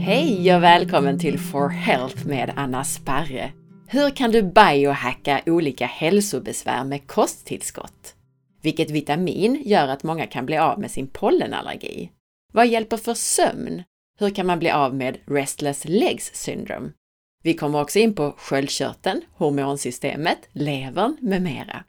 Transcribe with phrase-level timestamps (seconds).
[0.00, 3.52] Hej och välkommen till For Health med Anna Sparre.
[3.88, 8.14] Hur kan du biohacka olika hälsobesvär med kosttillskott?
[8.62, 12.10] Vilket vitamin gör att många kan bli av med sin pollenallergi?
[12.52, 13.82] Vad hjälper för sömn?
[14.18, 16.90] Hur kan man bli av med Restless Legs Syndrome?
[17.42, 21.84] Vi kommer också in på sköldkörteln, hormonsystemet, levern med mera.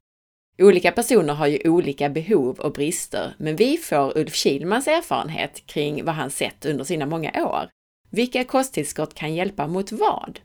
[0.57, 6.05] Olika personer har ju olika behov och brister, men vi får Ulf Kilmans erfarenhet kring
[6.05, 7.70] vad han sett under sina många år.
[8.09, 10.40] Vilka kosttillskott kan hjälpa mot vad?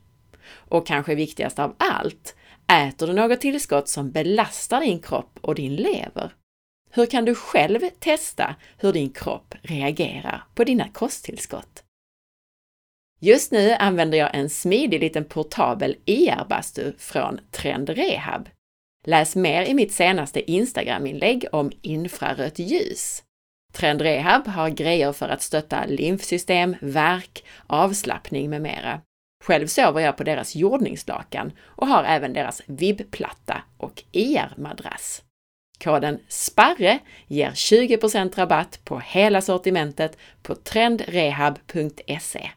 [0.47, 2.35] Och kanske viktigast av allt,
[2.67, 6.33] äter du något tillskott som belastar din kropp och din lever?
[6.91, 11.84] Hur kan du själv testa hur din kropp reagerar på dina kosttillskott?
[13.25, 18.49] Just nu använder jag en smidig liten portabel IR-bastu från Trend Rehab.
[19.07, 23.23] Läs mer i mitt senaste Instagram-inlägg om infrarött ljus.
[23.73, 29.01] Trend Rehab har grejer för att stötta lymfsystem, värk, avslappning med mera.
[29.43, 35.23] Själv sover jag på deras jordningslakan och har även deras vibbplatta och IR-madrass.
[35.83, 42.49] Koden SPARRE ger 20% rabatt på hela sortimentet på trendrehab.se.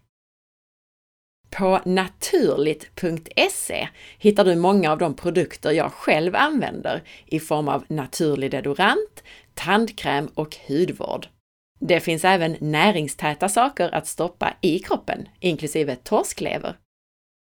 [1.51, 8.51] På naturligt.se hittar du många av de produkter jag själv använder i form av naturlig
[8.51, 9.23] deodorant,
[9.55, 11.29] tandkräm och hudvård.
[11.81, 16.77] Det finns även näringstäta saker att stoppa i kroppen, inklusive torsklever.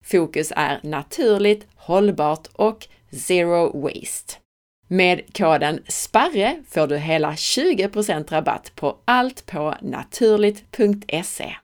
[0.04, 4.34] Fokus är naturligt, hållbart och zero waste.
[4.88, 11.56] Med koden SPARRE får du hela 20% rabatt på allt på naturligt.se.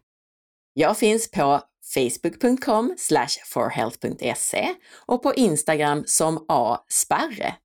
[0.74, 1.62] Jag finns på
[1.94, 2.96] facebook.com
[3.46, 4.74] forhealth.se
[5.06, 7.56] och på Instagram som asparre.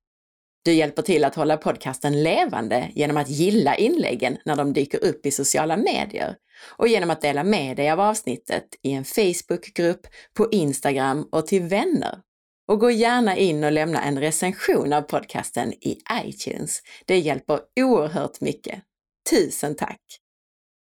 [0.67, 5.25] Du hjälper till att hålla podcasten levande genom att gilla inläggen när de dyker upp
[5.25, 6.35] i sociala medier
[6.77, 10.07] och genom att dela med dig av avsnittet i en Facebookgrupp,
[10.37, 12.19] på Instagram och till vänner.
[12.67, 16.81] Och gå gärna in och lämna en recension av podcasten i iTunes.
[17.05, 18.83] Det hjälper oerhört mycket.
[19.29, 20.01] Tusen tack!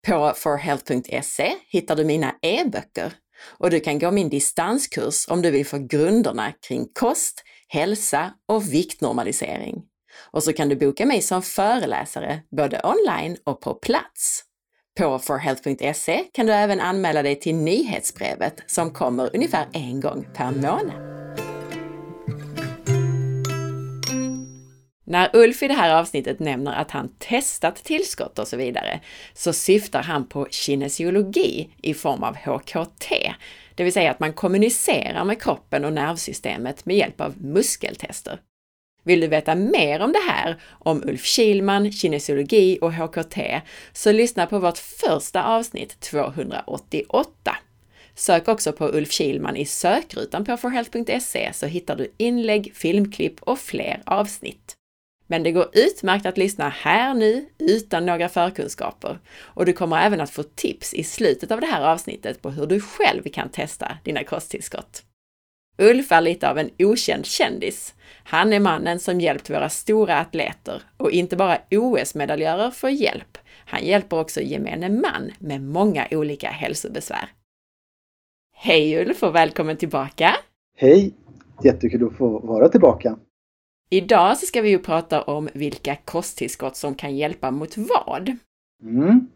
[0.07, 3.13] På forhealth.se hittar du mina e-böcker
[3.59, 8.73] och du kan gå min distanskurs om du vill få grunderna kring kost, hälsa och
[8.73, 9.83] viktnormalisering.
[10.31, 14.43] Och så kan du boka mig som föreläsare både online och på plats.
[14.99, 20.51] På forhealth.se kan du även anmäla dig till nyhetsbrevet som kommer ungefär en gång per
[20.51, 21.16] månad.
[25.09, 29.01] När Ulf i det här avsnittet nämner att han testat tillskott och så vidare,
[29.35, 33.35] så syftar han på kinesiologi i form av HKT,
[33.75, 38.41] det vill säga att man kommunicerar med kroppen och nervsystemet med hjälp av muskeltester.
[39.05, 43.39] Vill du veta mer om det här, om Ulf Kilman, kinesiologi och HKT,
[43.93, 47.57] så lyssna på vårt första avsnitt 288.
[48.15, 53.59] Sök också på Ulf Kilman i sökrutan på forhealth.se så hittar du inlägg, filmklipp och
[53.59, 54.76] fler avsnitt.
[55.27, 60.21] Men det går utmärkt att lyssna här nu utan några förkunskaper och du kommer även
[60.21, 63.99] att få tips i slutet av det här avsnittet på hur du själv kan testa
[64.05, 65.03] dina kosttillskott.
[65.79, 67.95] Ulf är lite av en okänd kändis.
[68.25, 73.39] Han är mannen som hjälpt våra stora atleter och inte bara OS-medaljörer får hjälp.
[73.67, 77.29] Han hjälper också gemene man med många olika hälsobesvär.
[78.55, 80.37] Hej Ulf och välkommen tillbaka!
[80.77, 81.15] Hej!
[81.65, 83.17] Jättekul att få vara tillbaka.
[83.91, 88.37] Idag så ska vi ju prata om vilka kosttillskott som kan hjälpa mot vad.
[88.83, 89.27] Mm.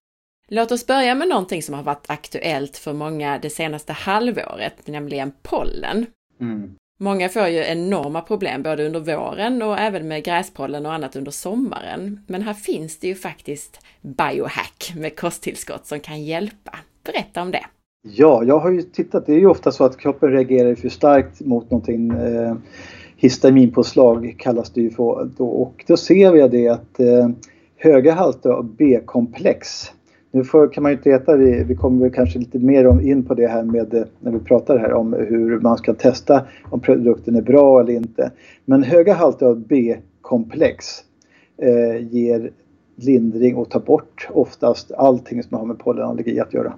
[0.48, 5.32] Låt oss börja med någonting som har varit aktuellt för många det senaste halvåret, nämligen
[5.42, 6.06] pollen.
[6.40, 6.74] Mm.
[7.00, 11.30] Många får ju enorma problem både under våren och även med gräspollen och annat under
[11.30, 12.20] sommaren.
[12.26, 16.78] Men här finns det ju faktiskt biohack med kosttillskott som kan hjälpa.
[17.04, 17.66] Berätta om det!
[18.02, 19.26] Ja, jag har ju tittat.
[19.26, 22.56] Det är ju ofta så att kroppen reagerar för starkt mot någonting eh,
[23.20, 25.30] histaminpåslag kallas det ju för.
[25.36, 27.28] Då, och då ser vi det att eh,
[27.76, 29.92] höga halter av B-komplex
[30.32, 33.24] nu får, kan man ju inte veta, vi, vi kommer kanske lite mer om, in
[33.24, 36.80] på det här med eh, när vi pratar här om hur man ska testa om
[36.80, 38.32] produkten är bra eller inte.
[38.64, 40.86] Men höga halter av B-komplex
[41.56, 42.50] eh, ger
[42.96, 46.74] lindring och tar bort oftast allting som har med pollenallergi att göra.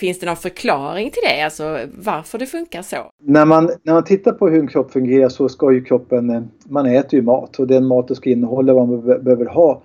[0.00, 2.96] Finns det någon förklaring till det, alltså varför det funkar så?
[3.22, 6.42] När man, när man tittar på hur en kropp fungerar så ska ju kroppen, eh,
[6.68, 9.82] man äter ju mat och den maten ska innehålla vad man behöver ha.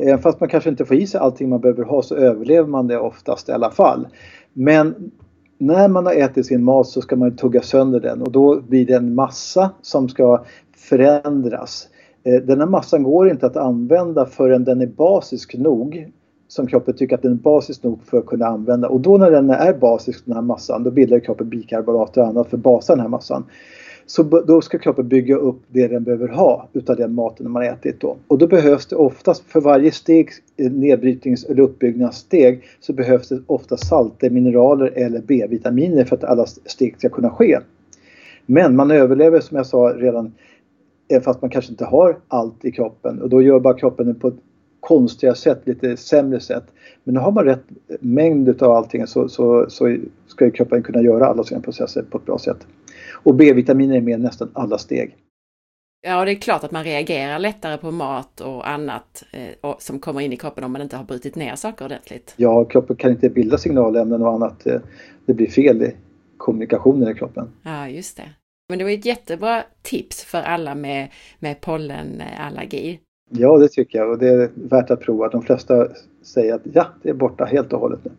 [0.00, 2.86] Även fast man kanske inte får i sig allting man behöver ha så överlever man
[2.86, 4.08] det oftast i alla fall.
[4.52, 5.12] Men
[5.58, 8.86] när man har ätit sin mat så ska man tugga sönder den och då blir
[8.86, 10.44] det en massa som ska
[10.76, 11.88] förändras.
[12.24, 16.10] Eh, den här massan går inte att använda förrän den är basisk nog
[16.54, 18.88] som kroppen tycker att den är basisk nog för att kunna använda.
[18.88, 22.50] Och då när den är basisk, den här massan, då bildar kroppen bikarbonater och annat
[22.50, 23.44] för att basa den här massan.
[24.06, 28.00] Så då ska kroppen bygga upp det den behöver ha utav den maten man ätit
[28.00, 28.16] då.
[28.26, 33.40] Och då behövs det oftast för varje steg, eh, nedbrytnings eller uppbyggnadssteg, så behövs det
[33.46, 37.58] ofta salter, mineraler eller B-vitaminer för att alla steg ska kunna ske.
[38.46, 40.32] Men man överlever som jag sa redan
[41.08, 44.32] eh, fast man kanske inte har allt i kroppen och då gör bara kroppen på
[44.84, 46.64] konstiga sätt, lite sämre sätt.
[47.04, 47.64] Men har man rätt
[48.00, 49.96] mängd utav allting så, så, så
[50.26, 52.66] ska kroppen kunna göra alla sina processer på ett bra sätt.
[53.12, 55.16] Och B-vitaminer är med nästan alla steg.
[56.06, 60.20] Ja, det är klart att man reagerar lättare på mat och annat eh, som kommer
[60.20, 62.34] in i kroppen om man inte har brutit ner saker ordentligt.
[62.36, 64.66] Ja, kroppen kan inte bilda signalämnen och annat.
[64.66, 64.80] Eh,
[65.26, 65.94] det blir fel i
[66.36, 67.48] kommunikationen i kroppen.
[67.62, 68.30] Ja, just det.
[68.68, 71.08] Men det var ett jättebra tips för alla med,
[71.38, 73.00] med pollenallergi.
[73.30, 75.28] Ja, det tycker jag och det är värt att prova.
[75.28, 75.88] De flesta
[76.22, 78.10] säger att ja, det är borta helt och hållet nu.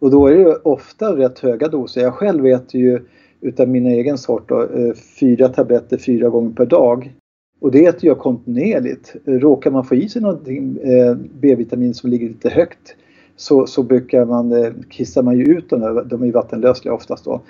[0.00, 2.00] Och då är det ju ofta rätt höga doser.
[2.00, 3.00] Jag själv äter ju
[3.40, 7.12] utav min egen sort då, eh, fyra tabletter fyra gånger per dag.
[7.60, 9.16] Och det äter jag kontinuerligt.
[9.24, 12.96] Råkar man få i sig någonting eh, B-vitamin som ligger lite högt
[13.36, 17.24] så, så brukar man, eh, kissar man ju ut dem, de är ju vattenlösliga oftast
[17.24, 17.40] då.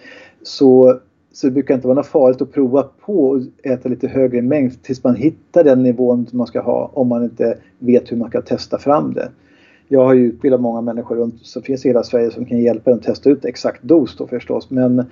[0.43, 1.01] Så
[1.37, 4.83] så det brukar inte vara något farligt att prova på att äta lite högre mängd
[4.83, 8.31] tills man hittar den nivån som man ska ha om man inte vet hur man
[8.31, 9.31] kan testa fram det.
[9.89, 12.91] Jag har ju utbildat många människor runt som finns i hela Sverige som kan hjälpa
[12.91, 14.71] en att testa ut exakt dos då förstås.
[14.71, 15.05] Men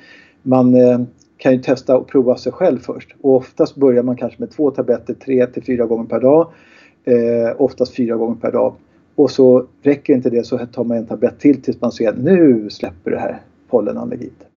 [0.42, 1.00] man eh,
[1.36, 3.14] kan ju testa och prova sig själv först.
[3.20, 6.48] Och oftast börjar man kanske med två tabletter tre till fyra gånger per dag.
[7.04, 8.74] Eh, oftast fyra gånger per dag.
[9.14, 12.18] Och så räcker inte det så tar man en tablett till tills man ser att
[12.18, 14.53] nu släpper det här pollenallergit.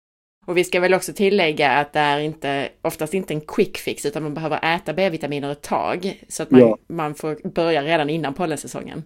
[0.48, 4.06] Och vi ska väl också tillägga att det är inte, oftast inte en quick fix
[4.06, 6.78] utan man behöver äta B-vitaminer ett tag så att man, ja.
[6.88, 9.04] man får börja redan innan pollensäsongen.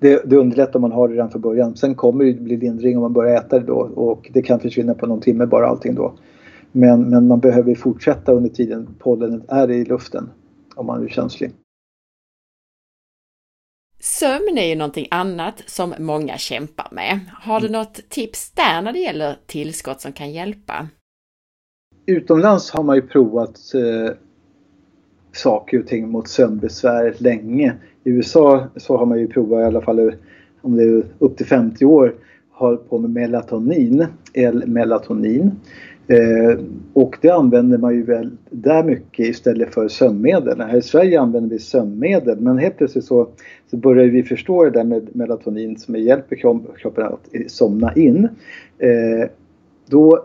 [0.00, 1.76] Det, det underlättar om man har det redan från början.
[1.76, 4.94] Sen kommer det bli lindring om man börjar äta det då och det kan försvinna
[4.94, 6.14] på någon timme bara allting då.
[6.72, 10.30] Men, men man behöver fortsätta under tiden pollenet är i luften
[10.74, 11.52] om man är känslig.
[14.04, 17.20] Sömn är ju någonting annat som många kämpar med.
[17.32, 17.80] Har du mm.
[17.80, 20.88] något tips där när det gäller tillskott som kan hjälpa?
[22.06, 24.14] Utomlands har man ju provat eh,
[25.32, 27.74] saker och ting mot sömnbesvär länge.
[28.04, 30.12] I USA så har man ju provat i alla fall
[30.62, 32.14] om det är upp till 50 år
[32.50, 35.50] har på med melatonin, L-melatonin.
[36.08, 36.58] Eh,
[36.92, 40.60] och det använder man ju väl där mycket istället för sömnmedel.
[40.60, 43.28] Här i Sverige använder vi sömnmedel men helt plötsligt så,
[43.70, 46.36] så börjar vi förstå det där med melatonin som hjälper
[46.76, 48.28] kroppen att somna in.
[48.78, 49.28] Eh,
[49.86, 50.24] då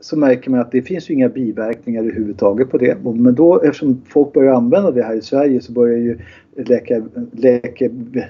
[0.00, 2.96] så märker man att det finns ju inga biverkningar överhuvudtaget på det.
[3.04, 6.18] Men då eftersom folk börjar använda det här i Sverige så börjar ju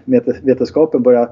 [0.07, 1.29] läkevetenskapen börja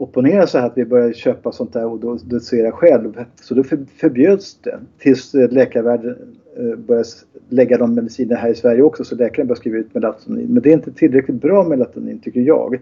[0.00, 3.24] opponera sig att vi började köpa sånt där och dosera själv.
[3.40, 3.64] Så då
[3.96, 6.16] förbjöds det tills eh, läkarvärlden
[6.56, 7.08] eh, började
[7.48, 10.46] lägga de mediciner här i Sverige också så läkaren började skriva ut melatonin.
[10.48, 12.78] Men det är inte tillräckligt bra melatonin tycker jag.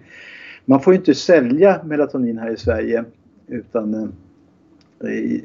[0.65, 3.05] Man får inte sälja melatonin här i Sverige
[3.47, 5.41] utan eh,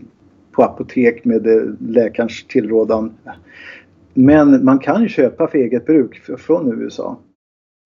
[0.51, 3.11] på apotek med läkarens tillrådan.
[4.13, 7.19] Men man kan köpa för eget bruk från USA.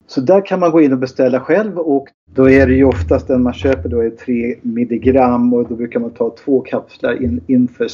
[0.08, 3.28] Så där kan man gå in och beställa själv och då är det ju oftast
[3.28, 7.42] den man köper då är 3 milligram och då brukar man ta två kapslar in,
[7.48, 7.88] inför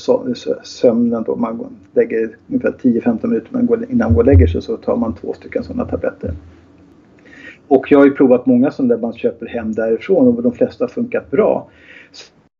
[0.63, 3.50] sömnen då man lägger ungefär 10-15 minuter
[3.89, 6.34] innan man går och lägger sig så tar man två stycken sådana tabletter.
[7.67, 10.84] Och jag har ju provat många sådana där man köper hem därifrån och de flesta
[10.84, 11.70] har funkat bra.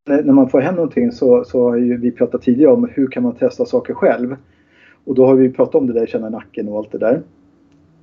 [0.08, 3.06] När, när man får hem någonting så, så har ju vi pratat tidigare om hur
[3.06, 4.36] kan man testa saker själv.
[5.04, 7.22] Och då har vi pratat om det där känna nacken och allt det där.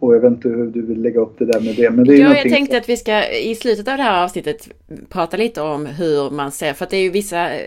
[0.02, 1.90] Och jag vet inte hur du vill lägga upp det där med det.
[1.90, 4.70] Men det är ja, jag tänkte att vi ska i slutet av det här avsnittet
[5.10, 7.60] prata lite om hur man ser, för att det är ju vissa eh,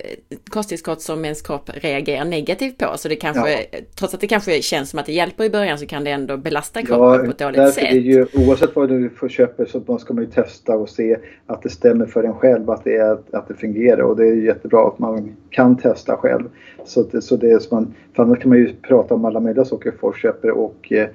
[0.49, 2.93] kosttillskott som ens kropp reagerar negativt på.
[2.97, 3.79] Så det kanske, ja.
[3.99, 6.37] trots att det kanske känns som att det hjälper i början så kan det ändå
[6.37, 7.87] belasta kroppen ja, på ett dåligt sätt.
[7.91, 11.17] Det är ju, oavsett vad du får köpa så ska man ju testa och se
[11.47, 14.03] att det stämmer för en själv, att det, är, att det fungerar.
[14.03, 16.45] Och det är jättebra att man kan testa själv.
[16.85, 19.41] Så, det, så det är som man, för annars kan man ju prata om alla
[19.41, 21.09] möjliga saker folk köper och eh,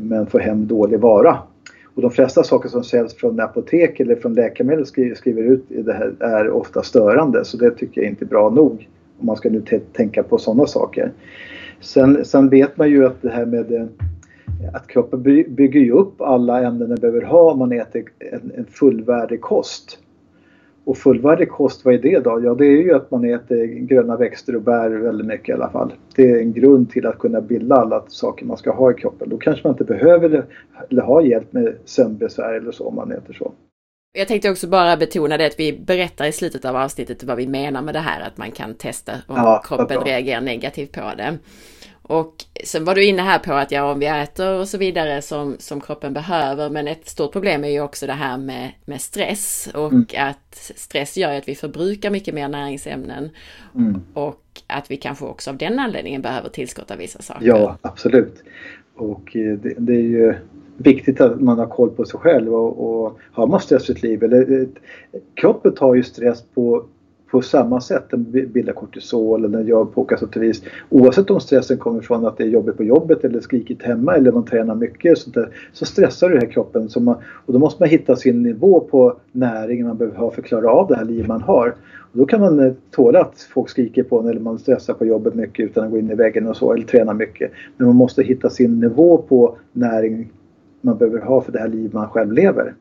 [0.00, 1.38] men får hem dålig vara.
[1.94, 6.14] Och de flesta saker som säljs från apotek eller från läkemedel skriver, ut det här
[6.20, 8.88] är ofta störande så det tycker jag inte är bra nog
[9.18, 9.62] om man ska nu
[9.92, 11.12] tänka på sådana saker.
[11.80, 13.86] Sen, sen vet man ju att det här med eh,
[14.74, 18.64] att kroppen bygger ju upp alla ämnen den behöver ha om man äter en, en
[18.64, 19.98] fullvärdig kost.
[20.88, 22.40] Och fullvärdig kost, vad är det då?
[22.44, 25.70] Ja, det är ju att man äter gröna växter och bär väldigt mycket i alla
[25.70, 25.92] fall.
[26.14, 29.28] Det är en grund till att kunna bilda alla saker man ska ha i kroppen.
[29.28, 30.44] Då kanske man inte behöver
[30.90, 33.52] eller ha hjälp med sömnbesvär eller så om man äter så.
[34.12, 37.46] Jag tänkte också bara betona det att vi berättar i slutet av avsnittet vad vi
[37.46, 41.38] menar med det här, att man kan testa om ja, kroppen reagerar negativt på det.
[42.08, 42.34] Och
[42.64, 45.56] sen var du inne här på att ja, om vi äter och så vidare som,
[45.58, 49.68] som kroppen behöver, men ett stort problem är ju också det här med, med stress
[49.74, 50.06] och mm.
[50.16, 53.30] att stress gör att vi förbrukar mycket mer näringsämnen
[53.74, 54.00] mm.
[54.14, 57.46] och att vi kanske också av den anledningen behöver tillskott av vissa saker.
[57.46, 58.42] Ja, absolut.
[58.96, 60.34] Och eh, det, det är ju
[60.76, 64.02] viktigt att man har koll på sig själv och, och har man stress i sitt
[64.02, 64.68] liv, eller, eh,
[65.34, 66.84] kroppen tar ju stress på
[67.30, 68.04] på samma sätt.
[68.10, 70.62] Den bildar kortisol eller den gör på olika sätt och vis.
[70.88, 74.32] Oavsett om stressen kommer från att det är jobbigt på jobbet eller skrikigt hemma eller
[74.32, 76.88] man tränar mycket sånt där, så stressar det här kroppen.
[76.88, 77.14] Så man,
[77.46, 80.70] och då måste man hitta sin nivå på näringen man behöver ha för att klara
[80.70, 81.74] av det här liv man har.
[82.12, 85.06] Och då kan man eh, tåla att folk skriker på en eller man stressar på
[85.06, 87.50] jobbet mycket utan att gå in i väggen och så eller träna mycket.
[87.76, 90.32] Men man måste hitta sin nivå på näring
[90.80, 92.74] man behöver ha för det här liv man själv lever.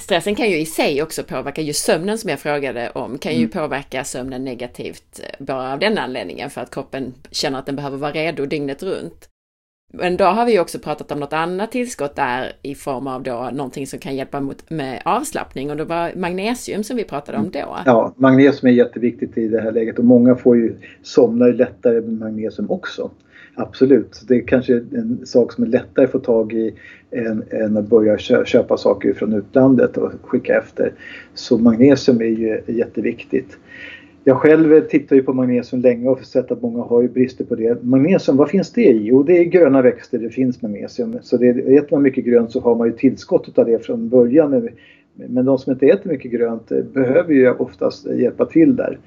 [0.00, 3.38] Stressen kan ju i sig också påverka, just sömnen som jag frågade om, kan ju
[3.38, 3.50] mm.
[3.50, 7.96] påverka sömnen negativt eh, bara av den anledningen för att kroppen känner att den behöver
[7.96, 9.28] vara redo dygnet runt.
[9.92, 13.50] Men då har vi också pratat om något annat tillskott där i form av då
[13.52, 17.50] någonting som kan hjälpa mot, med avslappning och det var magnesium som vi pratade om
[17.50, 17.78] då.
[17.86, 22.12] Ja, magnesium är jätteviktigt i det här läget och många får ju somna lättare med
[22.12, 23.10] magnesium också.
[23.56, 26.74] Absolut, det är kanske en sak som är lättare att få tag i
[27.14, 30.92] än, än att börja köpa saker från utlandet och skicka efter.
[31.34, 33.58] Så magnesium är ju jätteviktigt.
[34.26, 37.44] Jag själv tittar ju på magnesium länge och har sett att många har ju brister
[37.44, 37.84] på det.
[37.84, 39.02] Magnesium, vad finns det i?
[39.02, 41.18] Jo, det är gröna växter det finns magnesium.
[41.22, 44.68] Så det, äter man mycket grönt så har man ju tillskott av det från början.
[45.14, 48.98] Men de som inte äter mycket grönt eh, behöver ju oftast hjälpa till där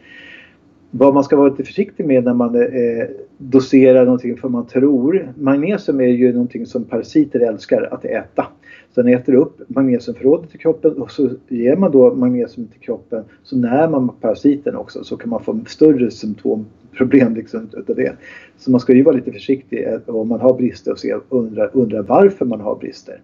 [0.92, 5.34] vad man ska vara lite försiktig med när man eh, doserar någonting för man tror.
[5.38, 8.48] Magnesium är ju någonting som parasiter älskar att äta.
[8.96, 13.24] Så den äter upp magnesiumförrådet i kroppen och så ger man då magnesium till kroppen
[13.44, 18.14] så när man parasiten också så kan man få större symptomproblem liksom utav det.
[18.58, 21.68] Så man ska ju vara lite försiktig eh, om man har brister och se, undra,
[21.68, 23.22] undra varför man har brister.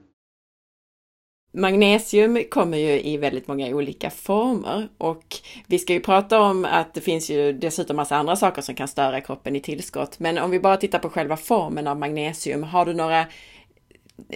[1.56, 5.24] Magnesium kommer ju i väldigt många olika former och
[5.68, 8.88] vi ska ju prata om att det finns ju dessutom massa andra saker som kan
[8.88, 10.20] störa kroppen i tillskott.
[10.20, 13.26] Men om vi bara tittar på själva formen av magnesium, har du några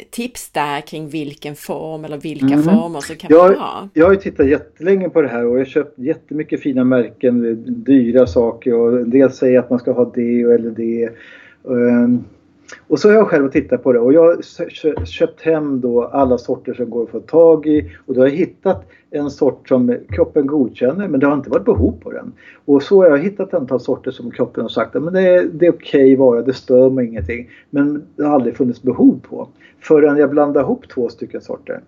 [0.10, 2.64] tips där kring vilken form eller vilka mm.
[2.64, 3.90] former som kan jag, ha?
[3.94, 7.64] Jag har ju tittat jättelänge på det här och jag har köpt jättemycket fina märken,
[7.84, 11.10] dyra saker och en del säger att man ska ha det eller det.
[12.88, 16.38] Och så har jag själv tittat på det och jag har köpt hem då alla
[16.38, 19.98] sorter som går att få tag i och då har jag hittat en sort som
[20.10, 22.32] kroppen godkänner men det har inte varit behov på den.
[22.66, 25.66] Och så har jag hittat ett antal sorter som kroppen har sagt att det, det
[25.66, 27.50] är okej okay vara, det stör mig ingenting.
[27.70, 29.48] Men det har aldrig funnits behov på
[29.80, 31.82] förrän jag blandade ihop två stycken sorter.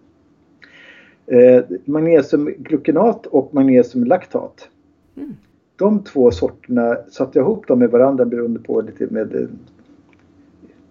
[1.28, 4.70] Eh, magnesiumgluconat och magnesiumlaktat.
[5.18, 5.36] Mm.
[5.76, 9.50] De två sorterna satte jag ihop dem med varandra beroende på lite med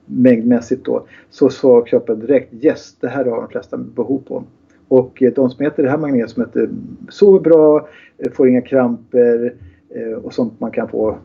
[0.09, 4.45] mängdmässigt då så sa kroppen direkt yes, det här har de flesta behov på.
[4.89, 6.71] Och eh, de som äter det här magnesiumet
[7.09, 7.89] sover bra,
[8.19, 9.55] eh, får inga kramper
[9.89, 11.19] eh, och sånt man kan få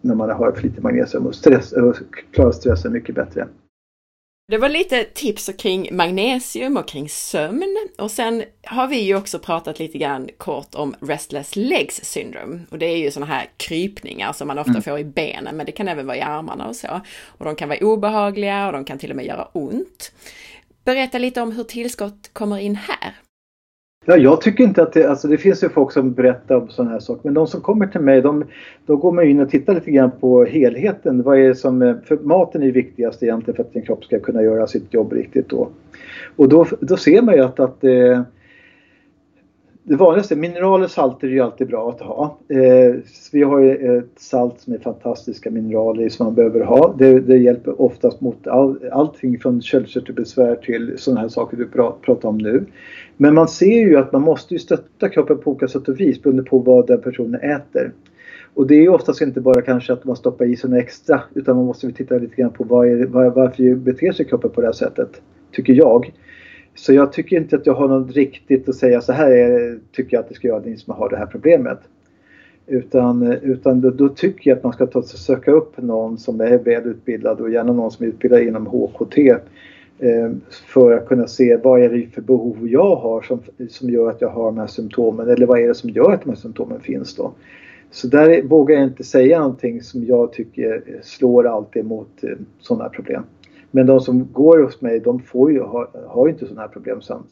[0.00, 1.96] när man har för lite magnesium och, stress, och
[2.30, 3.46] klarar stressen mycket bättre.
[4.46, 7.88] Det var lite tips kring magnesium och kring sömn.
[7.98, 12.60] Och sen har vi ju också pratat lite grann kort om Restless Legs Syndrome.
[12.70, 14.82] Och det är ju sådana här krypningar som man ofta mm.
[14.82, 17.00] får i benen, men det kan även vara i armarna och så.
[17.26, 20.12] Och de kan vara obehagliga och de kan till och med göra ont.
[20.84, 23.14] Berätta lite om hur tillskott kommer in här.
[24.06, 26.92] Ja, jag tycker inte att det, alltså det finns ju folk som berättar om sådana
[26.92, 28.44] här saker men de som kommer till mig de,
[28.86, 31.22] då går man in och tittar lite grann på helheten.
[31.22, 34.18] Vad är som, eh, för maten är ju viktigast egentligen för att din kropp ska
[34.18, 35.68] kunna göra sitt jobb riktigt då.
[36.36, 38.22] Och då, då ser man ju att, att eh,
[39.86, 42.38] det vanligaste, mineraler och salter är ju alltid bra att ha.
[42.48, 42.94] Eh,
[43.32, 46.94] vi har ju ett salt som är fantastiska mineraler som man behöver ha.
[46.98, 51.66] Det, det hjälper oftast mot all, allting från köldkörtelbesvär till sådana här saker du
[52.02, 52.64] pratar om nu.
[53.16, 56.22] Men man ser ju att man måste ju stötta kroppen på olika sätt och vis
[56.22, 57.92] beroende på vad den personen äter.
[58.54, 61.20] Och det är ju oftast inte bara kanske att man stoppar i sig något extra
[61.34, 64.60] utan man måste titta lite grann på vad är, var, varför beter sig kroppen på
[64.60, 65.20] det här sättet.
[65.52, 66.12] Tycker jag.
[66.74, 70.16] Så jag tycker inte att jag har något riktigt att säga så här är, tycker
[70.16, 71.78] jag att det ska göra ni som har det här problemet.
[72.66, 76.40] Utan, eh, utan då, då, tycker jag att man ska ta, söka upp någon som
[76.40, 79.18] är välutbildad och gärna någon som är utbildad inom HKT
[79.98, 84.10] Eh, för att kunna se vad är det för behov jag har som, som gör
[84.10, 86.36] att jag har de här symptomen eller vad är det som gör att de här
[86.36, 87.32] symptomen finns då.
[87.90, 92.88] Så där vågar jag inte säga någonting som jag tycker slår alltid mot eh, sådana
[92.88, 93.22] problem.
[93.74, 96.68] Men de som går hos mig de får ju, har, har ju inte sådana här
[96.68, 97.22] problem sen.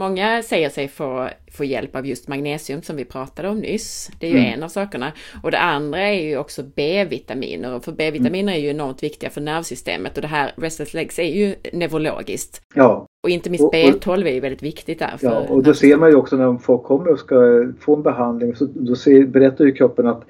[0.00, 4.10] Många säger sig få, få hjälp av just magnesium som vi pratade om nyss.
[4.20, 4.52] Det är ju mm.
[4.52, 5.12] en av sakerna.
[5.42, 7.80] Och det andra är ju också B-vitaminer.
[7.80, 11.54] För B-vitaminer är ju enormt viktiga för nervsystemet och det här restless legs är ju
[11.72, 12.62] neurologiskt.
[12.74, 13.06] Ja.
[13.22, 15.18] Och inte minst B12 är ju väldigt viktigt där.
[15.20, 18.54] ja, och då ser man ju också när folk kommer och ska få en behandling
[18.54, 20.22] så då ser, berättar ju kroppen att,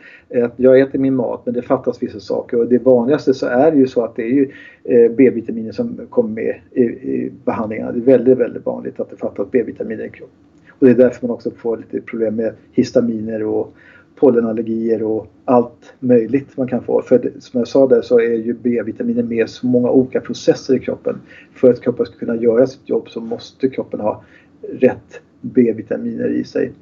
[0.44, 3.70] att jag äter min mat men det fattas vissa saker och det vanligaste så är
[3.70, 4.50] det ju så att det är ju
[4.85, 7.92] eh, B-vitaminer som kommer med i, i behandlingarna.
[7.92, 10.37] Det är väldigt, väldigt vanligt att det fattas B-vitaminer i kroppen.
[10.70, 13.75] Och det är därför man också får lite problem med histaminer och
[14.20, 17.02] pollenallergier och allt möjligt man kan få.
[17.02, 20.78] För som jag sa där så är ju B-vitaminer med så många olika processer i
[20.78, 21.20] kroppen.
[21.54, 24.24] För att kroppen ska kunna göra sitt jobb så måste kroppen ha
[24.72, 26.72] rätt B-vitaminer i sig.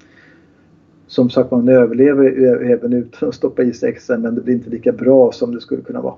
[1.07, 2.25] Som sagt man överlever
[2.71, 5.61] även utan att stoppa i sig extra men det blir inte lika bra som det
[5.61, 6.14] skulle kunna vara.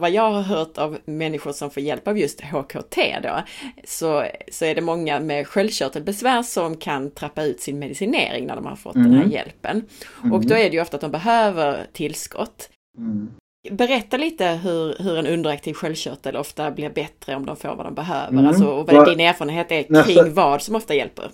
[0.00, 3.42] Vad jag har hört av människor som får hjälp av just HKT då,
[3.84, 8.66] så, så är det många med sköldkörtelbesvär som kan trappa ut sin medicinering när de
[8.66, 9.06] har fått mm.
[9.06, 9.32] den här mm.
[9.32, 9.82] hjälpen.
[10.20, 10.32] Mm.
[10.32, 12.70] Och då är det ju ofta att de behöver tillskott.
[12.98, 13.28] Mm.
[13.70, 17.94] Berätta lite hur, hur en underaktiv sköldkörtel ofta blir bättre om de får vad de
[17.94, 18.32] behöver.
[18.32, 18.46] Mm.
[18.46, 20.28] Alltså, och vad din erfarenhet är kring Nästa...
[20.28, 21.30] vad som ofta hjälper.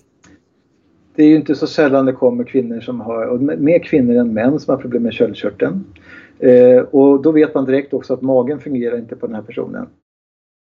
[1.14, 4.35] Det är ju inte så sällan det kommer kvinnor som har, och mer kvinnor än
[4.35, 5.85] män som har problem med sköldkörteln.
[6.43, 9.87] Eh, och då vet man direkt också att magen fungerar inte på den här personen.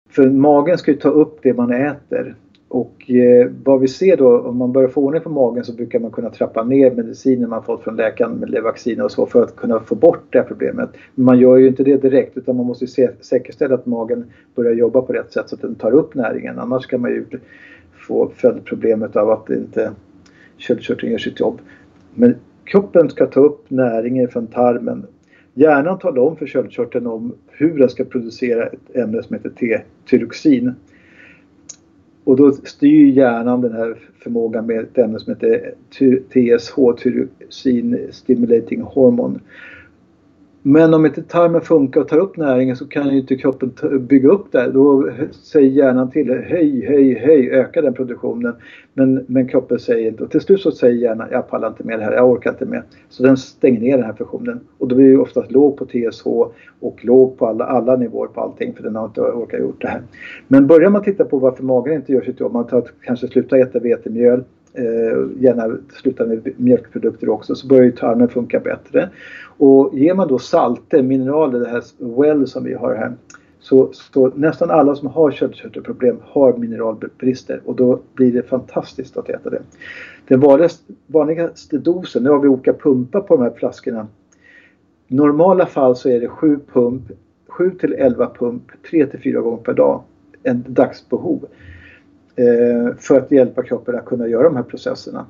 [0.09, 2.35] För magen ska ju ta upp det man äter.
[2.69, 5.99] Och eh, vad vi ser då, om man börjar få ordning på magen så brukar
[5.99, 9.57] man kunna trappa ner mediciner man fått från läkaren med vacciner och så för att
[9.57, 10.91] kunna få bort det här problemet.
[11.15, 14.73] Men man gör ju inte det direkt utan man måste se, säkerställa att magen börjar
[14.73, 16.59] jobba på rätt sätt så att den tar upp näringen.
[16.59, 17.25] Annars kan man ju
[17.93, 19.91] få följdproblemet av att inte
[20.57, 21.61] köldkörteln gör sitt jobb.
[22.15, 25.07] Men kroppen ska ta upp näringen från tarmen
[25.59, 30.75] Hjärnan talar om för köldkörteln om hur den ska producera ett ämne som heter T-tyroxin.
[32.25, 35.75] Och då styr hjärnan den här förmågan med ett ämne som heter
[36.29, 39.39] TSH, Tyroxin Stimulating Hormone.
[40.69, 44.29] Men om inte tarmen funkar och tar upp näringen så kan ju inte kroppen bygga
[44.29, 44.71] upp det.
[44.71, 48.55] Då säger hjärnan till höj, höj, höj, öka den produktionen.
[48.95, 51.99] Men, men kroppen säger inte och till slut så säger hjärnan jag pallar inte med
[51.99, 52.83] det här, jag orkar inte med.
[53.09, 56.27] Så den stänger ner den här funktionen och då blir det oftast låg på TSH
[56.81, 59.89] och låg på alla, alla nivåer på allting för den har inte orkat gjort det
[59.89, 60.03] här.
[60.49, 63.57] Men börjar man titta på varför magen inte gör sitt jobb, man tar, kanske slutar
[63.57, 64.45] äta vetemjöl,
[64.77, 69.11] eh, gärna sluta med mjölkprodukter också, så börjar ju tarmen funka bättre.
[69.59, 73.13] Och ger man då salter, mineraler, det här well som vi har här,
[73.61, 79.29] så, så nästan alla som har köldkörtelproblem har mineralbrister och då blir det fantastiskt att
[79.29, 79.63] äta det.
[80.29, 84.07] Den vanligaste, vanligaste dosen, nu har vi olika pumpar på de här flaskorna.
[85.09, 87.03] I normala fall så är det 7 pump,
[87.49, 90.03] 7 till 11 pump 3 till 4 gånger per dag.
[90.43, 91.47] En dagsbehov.
[92.37, 95.27] Eh, för att hjälpa kroppen att kunna göra de här processerna.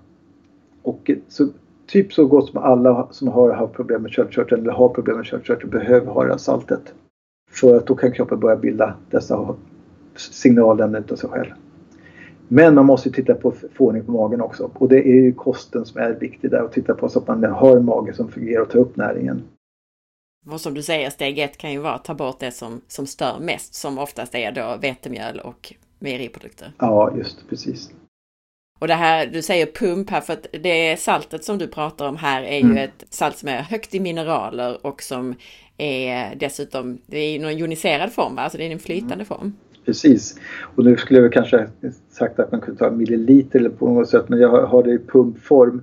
[0.82, 1.48] Och så,
[1.86, 5.26] typ så gott som alla som har haft problem med köldkörteln eller har problem med
[5.26, 6.94] köldkörteln behöver ha det här saltet.
[7.50, 9.54] För att då kan kroppen börja bilda dessa
[10.16, 11.50] signalämnen utav sig själv.
[12.48, 14.70] Men man måste titta på få ordning på magen också.
[14.74, 17.44] Och det är ju kosten som är viktig där och titta på så att man
[17.44, 19.42] har en mage som fungerar och tar upp näringen.
[20.50, 23.06] Och som du säger, steg ett kan ju vara att ta bort det som, som
[23.06, 26.72] stör mest, som oftast är då vetemjöl och mejeriprodukter.
[26.78, 27.90] Ja, just precis.
[28.78, 32.16] Och det här, du säger pump här, för att det saltet som du pratar om
[32.16, 32.76] här är mm.
[32.76, 35.34] ju ett salt som är högt i mineraler och som
[35.78, 38.42] är dessutom, det är någon joniserad form, va?
[38.42, 39.26] alltså det är en flytande mm.
[39.26, 39.52] form.
[39.84, 40.40] Precis.
[40.76, 41.68] Och nu skulle jag kanske
[42.10, 44.98] sagt att man kunde ta milliliter eller på något sätt, men jag har det i
[44.98, 45.82] pumpform.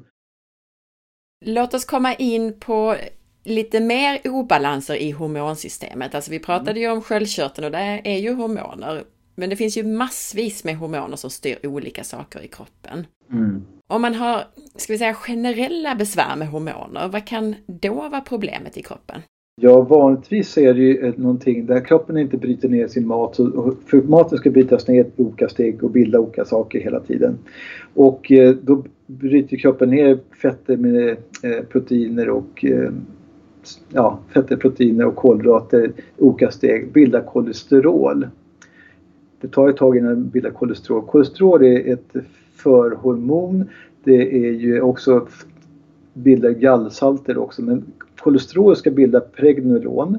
[1.46, 2.96] Låt oss komma in på
[3.44, 6.16] lite mer obalanser i hormonsystemet.
[6.16, 6.82] Alltså vi pratade mm.
[6.82, 9.04] ju om sköldkörteln och det är ju hormoner.
[9.36, 13.08] Men det finns ju massvis med hormoner som styr olika saker i kroppen.
[13.32, 13.62] Mm.
[13.88, 14.44] Om man har,
[14.76, 19.22] ska vi säga generella besvär med hormoner, vad kan då vara problemet i kroppen?
[19.62, 23.36] Ja, vanligtvis är det ju någonting där kroppen inte bryter ner sin mat.
[23.86, 27.38] För maten ska brytas ner i olika steg och bilda olika saker hela tiden.
[27.94, 31.10] Och eh, då bryter kroppen ner fetter med
[31.44, 32.92] eh, proteiner och eh,
[33.90, 38.28] ja, fetter, proteiner och kolhydrater i olika steg, bildar kolesterol.
[39.44, 41.02] Det tar ett tag innan det bildar kolesterol.
[41.02, 42.16] Kolesterol är ett
[42.56, 43.70] förhormon.
[44.04, 45.28] Det är ju också
[46.14, 47.84] bildar gallsalter också men
[48.20, 50.18] kolesterol ska bilda pregnenolon.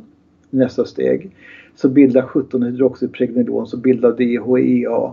[0.50, 1.30] nästa steg.
[1.74, 5.12] Så bildar 17-hydroxypregnenolon så bildar DHEA.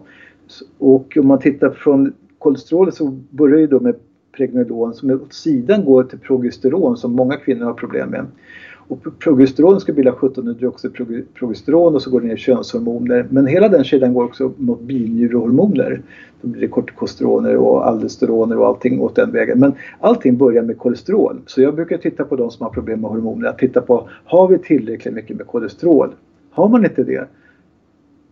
[0.77, 3.95] Och om man tittar från kolesterolet så börjar ju då med
[4.31, 8.25] pregnenolon som åt sidan går till progesteron som många kvinnor har problem med.
[8.91, 13.27] Och progesteron ska bilda 17-hydroxyprogesteron och så går det ner könshormoner.
[13.29, 16.01] Men hela den kedjan går också mot binjurehormoner.
[16.41, 19.59] Då blir det kortikosteroner och aldosteroner och allting åt den vägen.
[19.59, 21.41] Men allting börjar med kolesterol.
[21.45, 23.49] Så jag brukar titta på de som har problem med hormoner.
[23.49, 26.09] Att titta på, har vi tillräckligt mycket med kolesterol?
[26.51, 27.27] Har man inte det,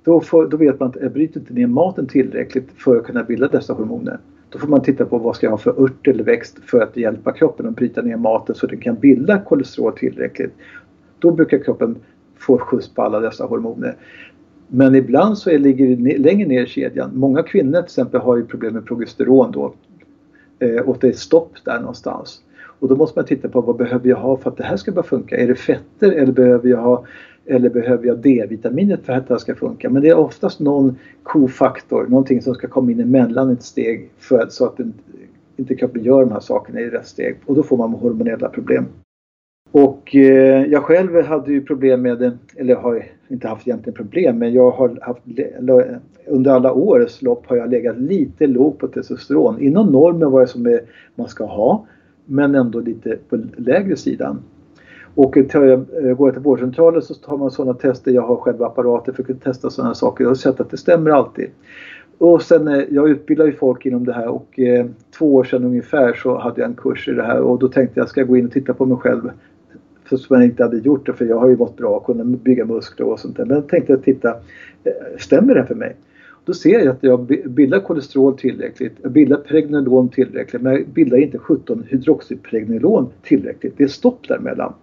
[0.03, 3.23] då, får, då vet man att jag bryter inte ner maten tillräckligt för att kunna
[3.23, 4.19] bilda dessa hormoner.
[4.49, 6.97] Då får man titta på vad ska jag ha för ört eller växt för att
[6.97, 10.53] hjälpa kroppen att bryta ner maten så att den kan bilda kolesterol tillräckligt.
[11.19, 11.95] Då brukar kroppen
[12.37, 13.95] få skjuts på alla dessa hormoner.
[14.67, 17.11] Men ibland så ligger det längre ner i kedjan.
[17.13, 19.73] Många kvinnor till exempel har ju problem med progesteron då.
[20.59, 22.41] Eh, och det är stopp där någonstans.
[22.79, 24.91] Och då måste man titta på vad behöver jag ha för att det här ska
[24.91, 25.37] börja funka?
[25.37, 27.05] Är det fetter eller behöver jag ha
[27.49, 29.89] eller behöver jag D-vitaminet för att det här ska funka?
[29.89, 34.39] Men det är oftast någon kofaktor, någonting som ska komma in emellan ett steg för
[34.39, 34.93] att, så att den,
[35.57, 38.85] inte kroppen gör de här sakerna i rätt steg och då får man hormonella problem.
[39.71, 44.53] Och eh, jag själv hade ju problem med eller har inte haft egentligen problem, men
[44.53, 45.21] jag har haft
[46.25, 49.61] under alla årens lopp har jag legat lite lågt på testosteron.
[49.61, 50.81] Inom normen vad det som är,
[51.15, 51.85] man ska ha,
[52.25, 54.39] men ändå lite på lägre sidan.
[55.15, 58.11] Och eh, eh, går jag till vårdcentralen så tar man sådana tester.
[58.11, 60.23] Jag har själv apparater för att kunna testa sådana saker.
[60.23, 61.49] Jag har sett att det stämmer alltid.
[62.17, 64.85] Och sen, eh, jag utbildar ju folk inom det här och eh,
[65.17, 67.99] två år sedan ungefär så hade jag en kurs i det här och då tänkte
[67.99, 69.31] jag ska jag gå in och titta på mig själv.
[70.03, 72.27] För som jag inte hade gjort det för jag har ju mått bra och kunnat
[72.27, 73.45] bygga muskler och sånt där.
[73.45, 74.35] Men jag tänkte jag titta,
[75.17, 75.95] stämmer det här för mig?
[76.45, 81.17] Då ser jag att jag bildar kolesterol tillräckligt, jag bildar pregnenolon tillräckligt men jag bildar
[81.17, 83.73] inte 17 hydroxypregnenolon tillräckligt.
[83.77, 84.73] Det är stopp däremellan.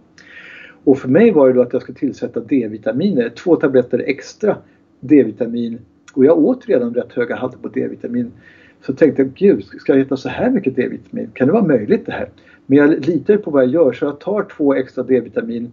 [0.87, 4.57] Och för mig var det då att jag skulle tillsätta D-vitaminer, två tabletter extra
[5.01, 5.79] D-vitamin.
[6.15, 8.33] Och jag åt redan rätt höga halter på D-vitamin.
[8.81, 11.31] Så tänkte jag, gud, ska jag äta så här mycket D-vitamin?
[11.35, 12.29] Kan det vara möjligt det här?
[12.67, 15.73] Men jag litar på vad jag gör så jag tar två extra D-vitamin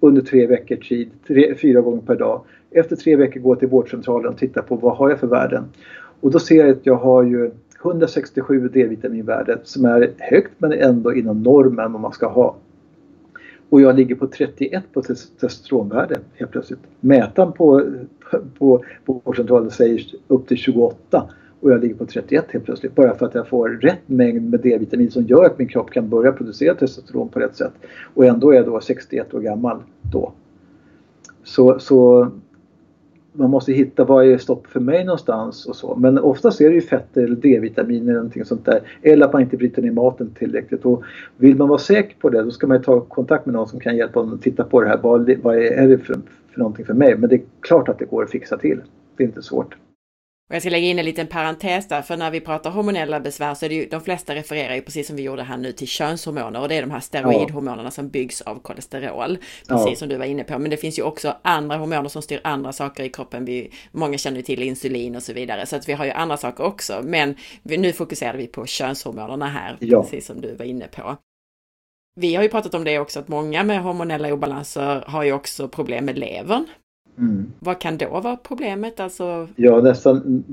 [0.00, 2.40] under tre veckor, tid, tre, fyra gånger per dag.
[2.70, 5.64] Efter tre veckor går jag till vårdcentralen och tittar på vad har jag för värden.
[6.20, 7.50] Och då ser jag att jag har ju
[7.82, 12.56] 167 D-vitaminvärden, som är högt men ändå inom normen vad man ska ha.
[13.74, 16.78] Och jag ligger på 31 på testosteronvärde helt plötsligt.
[17.00, 17.82] Mätaren på,
[18.58, 22.94] på, på vårdcentralen säger upp till 28 och jag ligger på 31 helt plötsligt.
[22.94, 26.08] Bara för att jag får rätt mängd med D-vitamin som gör att min kropp kan
[26.08, 27.72] börja producera testosteron på rätt sätt.
[28.14, 29.78] Och ändå är jag då 61 år gammal
[30.12, 30.32] då.
[31.44, 32.28] Så, så
[33.36, 35.94] man måste hitta vad är stopp för mig någonstans och så.
[35.96, 38.80] Men oftast är det ju fetter eller D-vitaminer eller någonting sånt där.
[39.02, 40.84] Eller att man inte bryter ner maten tillräckligt.
[40.84, 41.02] Och
[41.36, 43.96] vill man vara säker på det då ska man ta kontakt med någon som kan
[43.96, 44.98] hjälpa en att titta på det här.
[45.02, 46.14] Vad, vad är det för,
[46.52, 47.16] för någonting för mig?
[47.18, 48.80] Men det är klart att det går att fixa till.
[49.16, 49.76] Det är inte svårt.
[50.48, 53.54] Och jag ska lägga in en liten parentes där, för när vi pratar hormonella besvär
[53.54, 55.88] så är det ju, de flesta refererar ju precis som vi gjorde här nu till
[55.88, 59.38] könshormoner och det är de här steroidhormonerna som byggs av kolesterol.
[59.68, 59.96] Precis ja.
[59.96, 60.58] som du var inne på.
[60.58, 63.44] Men det finns ju också andra hormoner som styr andra saker i kroppen.
[63.44, 65.66] Vi, många känner till insulin och så vidare.
[65.66, 67.00] Så att vi har ju andra saker också.
[67.04, 70.02] Men vi, nu fokuserar vi på könshormonerna här, ja.
[70.02, 71.16] precis som du var inne på.
[72.20, 75.68] Vi har ju pratat om det också, att många med hormonella obalanser har ju också
[75.68, 76.66] problem med levern.
[77.18, 77.46] Mm.
[77.60, 79.00] Vad kan då vara problemet?
[79.00, 79.48] Alltså...
[79.56, 80.44] Ja, nästan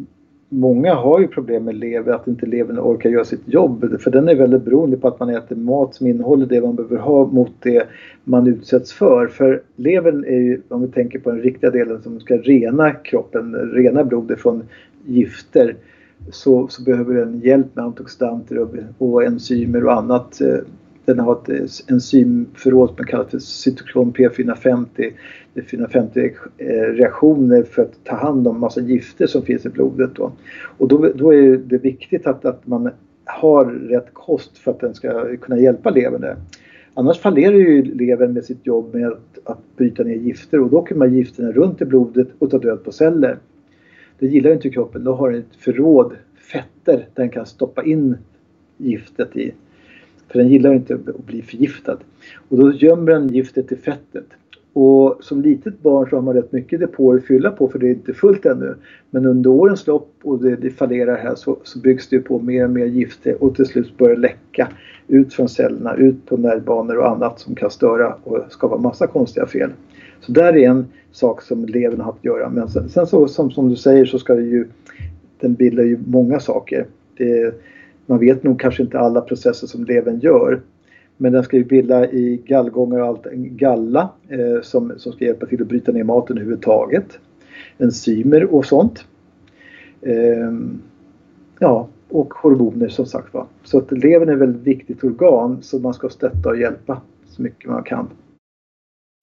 [0.51, 4.01] många har ju problem med lever, att inte levern orkar göra sitt jobb.
[4.01, 6.97] För den är väldigt beroende på att man äter mat som innehåller det man behöver
[6.97, 7.87] ha mot det
[8.23, 9.27] man utsätts för.
[9.27, 13.55] För levern är ju, om vi tänker på den riktiga delen som ska rena kroppen,
[13.55, 14.63] rena blodet från
[15.05, 15.75] gifter.
[16.31, 20.57] Så, så behöver den hjälp med antioxidanter och, och enzymer och annat eh,
[21.05, 24.85] den har ett eh, enzymförråd som kallas för cytoklon P450.
[25.53, 29.69] Det är 450 eh, reaktioner för att ta hand om massa gifter som finns i
[29.69, 30.15] blodet.
[30.15, 30.31] Då.
[30.77, 32.89] Och då, då är det viktigt att, att man
[33.25, 36.35] har rätt kost för att den ska kunna hjälpa levern.
[36.93, 40.77] Annars fallerar ju levern med sitt jobb med att, att bryta ner gifter och då
[40.77, 43.37] åker de här gifterna runt i blodet och tar död på celler.
[44.19, 45.03] Det gillar inte kroppen.
[45.03, 46.13] Då har den ett förråd
[46.51, 48.17] fetter den kan stoppa in
[48.77, 49.53] giftet i.
[50.31, 51.97] För den gillar inte att bli förgiftad.
[52.49, 54.25] Och då gömmer den giftet i fettet.
[54.73, 57.87] Och som litet barn så har man rätt mycket depåer att fylla på för det
[57.87, 58.75] är inte fullt ännu.
[59.09, 62.63] Men under årens lopp och det, det fallerar här så, så byggs det på mer
[62.63, 64.67] och mer gifter och till slut börjar det läcka
[65.07, 69.45] ut från cellerna, ut på nervbanor och annat som kan störa och skapa massa konstiga
[69.45, 69.69] fel.
[70.21, 72.49] Så där är en sak som levern har att göra.
[72.49, 74.67] Men sen, sen så som, som du säger så ska det ju,
[75.39, 76.85] den bildar ju många saker.
[77.17, 77.53] Det,
[78.11, 80.61] man vet nog kanske inte alla processer som levern gör.
[81.17, 85.25] Men den ska ju bilda i gallgångar och allt en galla eh, som, som ska
[85.25, 87.19] hjälpa till att bryta ner maten överhuvudtaget.
[87.77, 89.05] Enzymer och sånt.
[90.01, 90.51] Eh,
[91.59, 93.45] ja, och hormoner som sagt var.
[93.63, 97.41] Så att levern är ett väldigt viktigt organ som man ska stötta och hjälpa så
[97.41, 98.07] mycket man kan.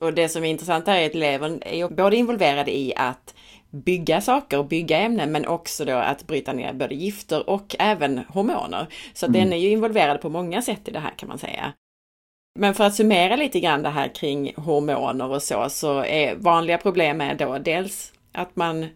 [0.00, 3.34] Och det som är intressant är att levern är både involverad i att
[3.70, 8.18] bygga saker och bygga ämnen men också då att bryta ner både gifter och även
[8.18, 8.87] hormoner.
[9.12, 9.40] Så mm.
[9.40, 11.72] den är ju involverad på många sätt i det här kan man säga.
[12.58, 16.78] Men för att summera lite grann det här kring hormoner och så, så är vanliga
[16.78, 18.87] problem är då dels att man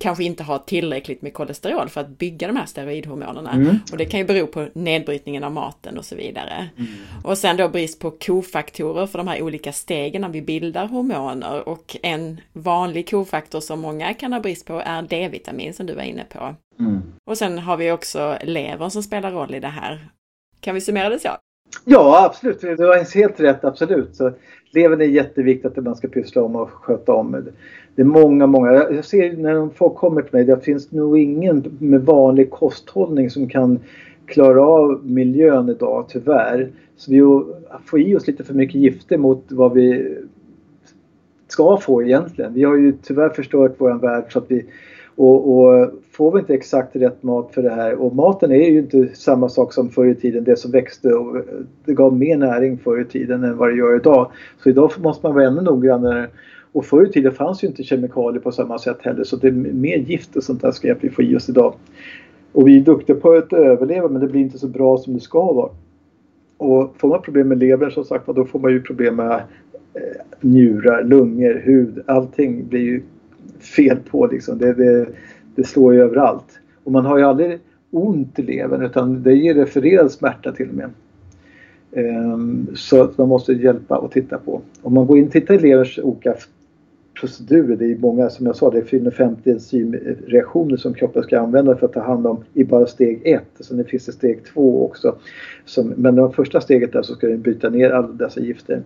[0.00, 3.52] kanske inte har tillräckligt med kolesterol för att bygga de här steroidhormonerna.
[3.52, 3.76] Mm.
[3.92, 6.68] Och det kan ju bero på nedbrytningen av maten och så vidare.
[6.76, 6.90] Mm.
[7.24, 11.68] Och sen då brist på kofaktorer för de här olika stegen när vi bildar hormoner.
[11.68, 16.02] Och en vanlig kofaktor som många kan ha brist på är D-vitamin som du var
[16.02, 16.54] inne på.
[16.78, 17.02] Mm.
[17.30, 20.08] Och sen har vi också levern som spelar roll i det här.
[20.60, 21.28] Kan vi summera det så?
[21.84, 22.60] Ja, absolut.
[22.60, 24.16] Du har helt rätt, absolut.
[24.16, 24.32] Så
[24.70, 27.48] levern är jätteviktigt att man ska pyssla om och sköta om.
[27.94, 28.72] Det är många, många.
[28.72, 33.48] Jag ser när folk kommer till mig, det finns nog ingen med vanlig kosthållning som
[33.48, 33.78] kan
[34.26, 36.70] klara av miljön idag, tyvärr.
[36.96, 37.20] Så vi
[37.84, 40.14] får i oss lite för mycket gifter mot vad vi
[41.48, 42.54] ska få egentligen.
[42.54, 44.64] Vi har ju tyvärr förstört vår värld så att vi
[45.16, 48.78] och, och, får vi inte exakt rätt mat för det här och maten är ju
[48.78, 51.36] inte samma sak som förr i tiden, det som växte och
[51.84, 54.30] det gav mer näring förr i tiden än vad det gör idag.
[54.62, 56.28] Så idag måste man vara ännu noggrannare.
[56.74, 59.52] Och förr i tiden fanns ju inte kemikalier på samma sätt heller så det är
[59.52, 61.74] mer gift och sånt där skräp vi får i oss idag.
[62.52, 65.20] Och vi är duktiga på att överleva men det blir inte så bra som det
[65.20, 65.70] ska vara.
[66.56, 69.32] Och får man problem med levern som sagt då får man ju problem med
[69.94, 72.02] eh, njurar, lungor, hud.
[72.06, 73.02] Allting blir ju
[73.76, 74.58] fel på liksom.
[74.58, 75.06] Det, det,
[75.54, 76.60] det slår ju överallt.
[76.84, 77.58] Och man har ju aldrig
[77.90, 80.90] ont i levern utan det ger refererad smärta till och med.
[81.92, 84.60] Ehm, så att man måste hjälpa och titta på.
[84.82, 86.34] Om man går in och tittar i leverns olika
[87.20, 91.76] procedurer, det är många som jag sa, det är 450 enzymreaktioner som kroppen ska använda
[91.76, 93.42] för att ta hand om i bara steg 1.
[93.60, 95.16] Sen finns det steg 2 också.
[95.64, 98.82] Som, men det första steget där så ska den bryta ner alla dessa gifter.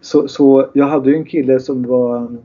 [0.00, 2.38] Så, så jag hade ju en kille som var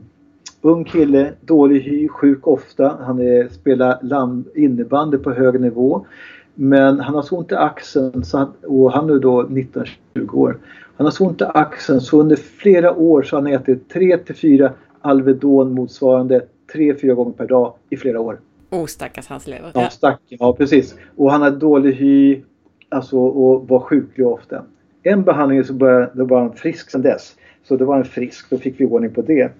[0.64, 2.96] Ung kille, dålig hy, sjuk ofta.
[3.00, 6.06] Han är, spelar land, innebandy på hög nivå.
[6.54, 10.58] Men han har så ont i axeln så han, och han är då 19-20 år.
[10.96, 14.18] Han har så ont i axeln så under flera år så har han ätit 3
[14.18, 18.40] till 4 Alvedon motsvarande 3-4 gånger per dag i flera år.
[18.70, 19.70] Oh stackars hans lever.
[19.74, 20.94] Ja, stack, ja precis.
[21.16, 22.42] Och han har dålig hy
[22.88, 24.62] alltså, och var sjuklig ofta.
[25.02, 27.36] En behandling så började, då var han frisk sedan dess.
[27.64, 29.50] Så det var en frisk, då fick vi ordning på det.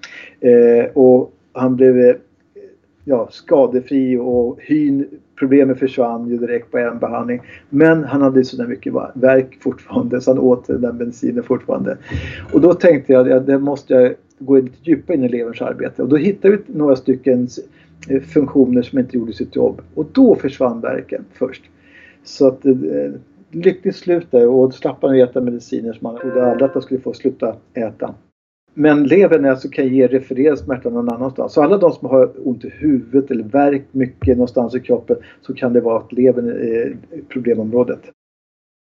[0.41, 2.17] Eh, och han blev eh,
[3.05, 5.09] ja, skadefri och hyn,
[5.45, 7.41] problemet försvann ju direkt på en behandling.
[7.71, 11.97] Men han hade så mycket verk fortfarande så han åt den där bensinen fortfarande.
[12.53, 16.03] Och då tänkte jag att det måste jag gå lite djupare in i leverns arbete
[16.03, 17.49] och då hittade vi några stycken
[18.09, 21.63] eh, funktioner som inte gjorde sitt jobb och då försvann verken först.
[22.25, 22.75] Så att eh,
[23.51, 27.01] lyckligt slut där och slapp han äta mediciner som han trodde aldrig att han skulle
[27.01, 28.15] få sluta äta.
[28.75, 31.53] Men levern alltså kan ge refererad smärta någon annanstans.
[31.53, 35.55] Så alla de som har ont i huvudet eller värk mycket någonstans i kroppen så
[35.55, 36.97] kan det vara att levern är
[37.29, 38.01] problemområdet.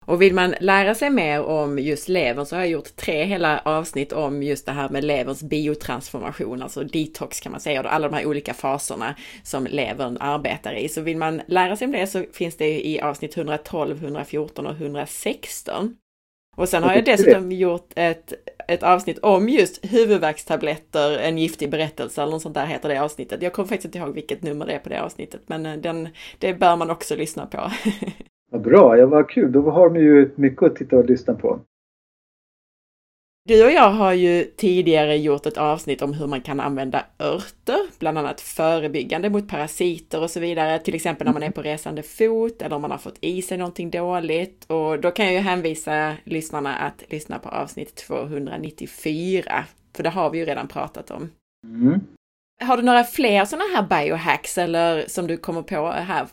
[0.07, 3.61] Och vill man lära sig mer om just levern så har jag gjort tre hela
[3.65, 8.09] avsnitt om just det här med leverns biotransformation, alltså detox kan man säga, och alla
[8.09, 10.89] de här olika faserna som levern arbetar i.
[10.89, 14.73] Så vill man lära sig om det så finns det i avsnitt 112, 114 och
[14.73, 15.97] 116.
[16.57, 18.33] Och sen har jag dessutom gjort ett,
[18.69, 23.43] ett avsnitt om just huvudvärkstabletter, en giftig berättelse eller något sånt där heter det avsnittet.
[23.43, 26.09] Jag kommer faktiskt inte ihåg vilket nummer det är på det avsnittet, men eh, den,
[26.39, 27.71] det bör man också lyssna på.
[28.51, 29.53] Vad bra, ja vad kul.
[29.53, 31.61] Då har de ju mycket att titta och lyssna på.
[33.47, 37.79] Du och jag har ju tidigare gjort ett avsnitt om hur man kan använda örter,
[37.99, 42.03] bland annat förebyggande mot parasiter och så vidare, till exempel när man är på resande
[42.03, 44.65] fot eller om man har fått i sig någonting dåligt.
[44.65, 49.65] Och då kan jag ju hänvisa lyssnarna att lyssna på avsnitt 294,
[49.97, 51.31] för det har vi ju redan pratat om.
[51.65, 52.01] Mm.
[52.61, 56.27] Har du några fler sådana här biohacks eller som du kommer på här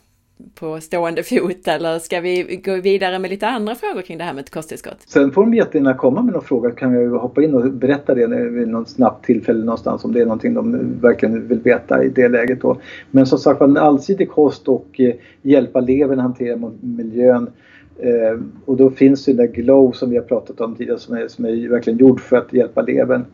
[0.55, 4.33] på stående fot eller ska vi gå vidare med lite andra frågor kring det här
[4.33, 4.97] med ett kosttillskott?
[5.07, 8.27] Sen får de jättegärna komma med någon fråga kan jag hoppa in och berätta det
[8.27, 12.27] vid något snabbt tillfälle någonstans om det är någonting de verkligen vill veta i det
[12.27, 12.77] läget då.
[13.11, 17.49] Men som sagt en allsidig kost och eh, hjälpa levern hantera miljön
[17.99, 21.27] eh, och då finns det där Glow som vi har pratat om tidigare som är,
[21.27, 23.25] som är verkligen gjord för att hjälpa levern.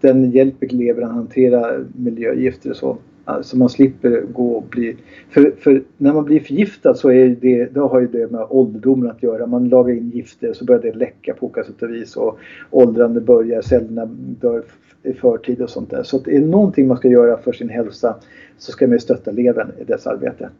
[0.00, 4.96] Den hjälper levern att hantera miljögifter och så Eh, så man slipper gå och bli...
[5.30, 9.10] För, för, när man blir förgiftad så är det, då har ju det med ålderdomen
[9.10, 9.46] att göra.
[9.46, 12.38] Man lagar in gifter så börjar det läcka på olika sätt och vis och
[12.70, 14.06] åldrande börjar, cellerna
[14.40, 14.64] dör
[15.02, 16.02] i förtid och sånt där.
[16.02, 18.16] Så att det någonting man ska göra för sin hälsa
[18.58, 20.50] så ska man stötta levern i dess arbete.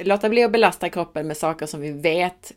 [0.00, 2.52] Låta bli att belasta kroppen med saker som vi vet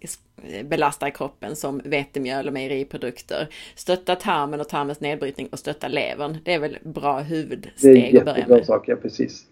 [0.64, 3.48] belastar kroppen som vetemjöl och mejeriprodukter.
[3.76, 6.38] Stötta tarmen och tarmens nedbrytning och stötta levern.
[6.44, 8.26] Det är väl bra huvudsteg att börja med.
[8.26, 9.46] Det är jättebra saker, precis.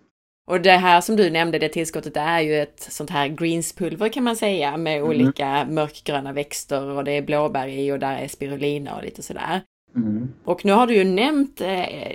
[0.48, 4.24] Och det här som du nämnde, det tillskottet är ju ett sånt här greenspulver kan
[4.24, 5.10] man säga med mm.
[5.10, 9.62] olika mörkgröna växter och det är blåbär i och där är spirulina och lite sådär.
[9.98, 10.28] Mm.
[10.44, 11.68] Och nu har du ju nämnt eh,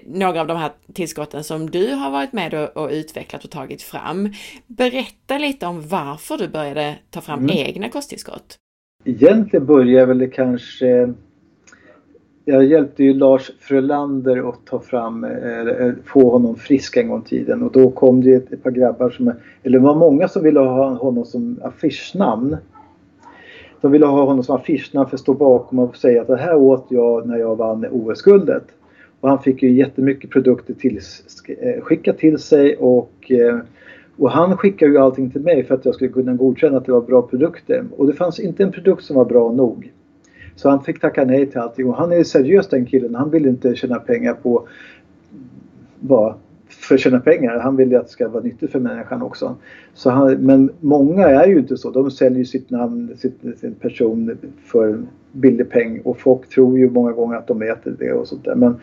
[0.06, 3.82] några av de här tillskotten som du har varit med och, och, utvecklat och tagit
[3.82, 4.28] fram.
[4.66, 7.50] Berätta lite om varför du började ta fram mm.
[7.56, 8.56] egna kosttillskott.
[9.04, 11.14] Egentligen började väl kanske
[12.44, 17.28] jag hjälpte ju Lars Frölander att ta fram, eh, få honom frisk en gång i
[17.28, 20.42] tiden och då kom det ett, ett par grabbar som, eller det var många som
[20.42, 22.56] ville ha honom som affischnamn.
[23.82, 26.54] De ville ha honom som affischnamn för att stå bakom och säga att det här
[26.54, 28.64] åt jag när jag vann OS-guldet.
[29.20, 31.00] Och han fick ju jättemycket produkter till,
[31.48, 33.58] eh, skickat till sig och, eh,
[34.16, 36.92] och han skickade ju allting till mig för att jag skulle kunna godkänna att det
[36.92, 37.84] var bra produkter.
[37.96, 39.92] Och det fanns inte en produkt som var bra nog.
[40.56, 43.14] Så han fick tacka nej till allting och han är seriös den killen.
[43.14, 45.44] Han vill inte tjäna pengar på mm,
[46.00, 46.34] bara
[46.80, 47.58] för att tjäna pengar.
[47.58, 49.56] Han vill ju att det ska vara nyttigt för människan också.
[49.94, 51.90] Så han, men många är ju inte så.
[51.90, 54.98] De säljer sitt namn, sitt, sin person för
[55.32, 58.54] billig peng och folk tror ju många gånger att de äter det och sånt där.
[58.54, 58.74] Men,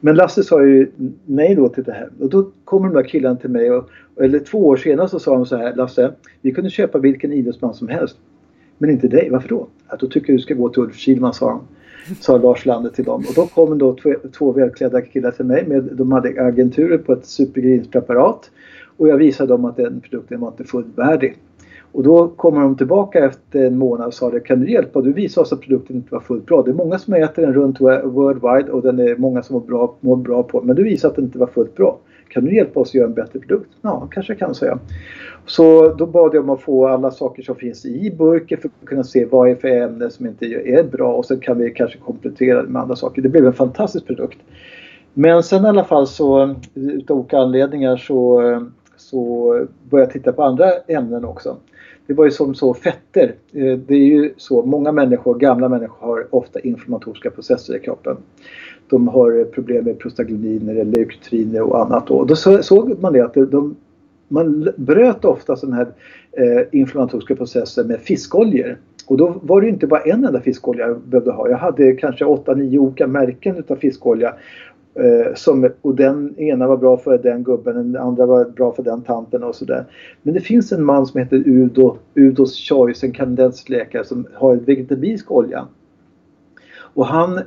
[0.00, 0.90] men Lasse sa ju
[1.26, 4.38] nej då till det här och då kommer de där killarna till mig och, eller
[4.38, 7.88] två år senare så sa de så här Lasse, vi kunde köpa vilken idrottsman som
[7.88, 8.16] helst.
[8.78, 9.66] Men inte dig, varför då?
[9.86, 11.60] Att då tycker jag du ska gå till Ulf Kihlman sa de
[12.20, 13.24] sa Lars Lander till dem.
[13.28, 15.66] Och då kom då två, två välklädda killar till mig.
[15.66, 18.50] Med, de hade agenturer på ett supergrinspreparat.
[18.96, 21.36] Och jag visade dem att den produkten var inte fullvärdig.
[21.92, 25.00] Och då kommer de tillbaka efter en månad och sa det, kan du hjälpa?
[25.00, 26.62] Du visade oss att produkten inte var fullt bra.
[26.62, 29.96] Det är många som äter den runt worldwide och den är många som mår bra,
[30.00, 31.98] mår bra på Men du visade att den inte var fullt bra.
[32.28, 33.70] Kan du hjälpa oss att göra en bättre produkt?
[33.82, 34.78] Ja, kanske jag kan säga.
[35.46, 38.88] Så då bad jag om att få alla saker som finns i burken för att
[38.88, 41.98] kunna se vad är för ämne som inte är bra och sen kan vi kanske
[41.98, 43.22] komplettera det med andra saker.
[43.22, 44.38] Det blev en fantastisk produkt.
[45.14, 48.42] Men sen i alla fall så utav olika anledningar så,
[48.96, 49.52] så
[49.90, 51.56] började jag titta på andra ämnen också.
[52.06, 53.34] Det var ju som så fetter.
[53.52, 58.16] Eh, det är ju så, många människor, gamla människor har ofta inflammatoriska processer i kroppen.
[58.88, 62.10] De har problem med prostaglandiner, leukotriner och annat.
[62.10, 63.76] Och då såg man det att de,
[64.28, 65.88] man bröt ofta sådana här
[66.32, 68.78] eh, inflammatoriska processer med fiskoljor.
[69.06, 71.48] Och då var det inte bara en enda fiskolja jag behövde ha.
[71.48, 74.34] Jag hade kanske 8-9 olika märken utav fiskolja.
[74.94, 78.82] Eh, som, och den ena var bra för den gubben, den andra var bra för
[78.82, 79.84] den tanten och sådär.
[80.22, 84.52] Men det finns en man som heter Udo, Udos Choice, en kanadensisk läkare som har
[84.52, 85.66] en vegetabilisk olja.
[86.94, 87.40] Och han,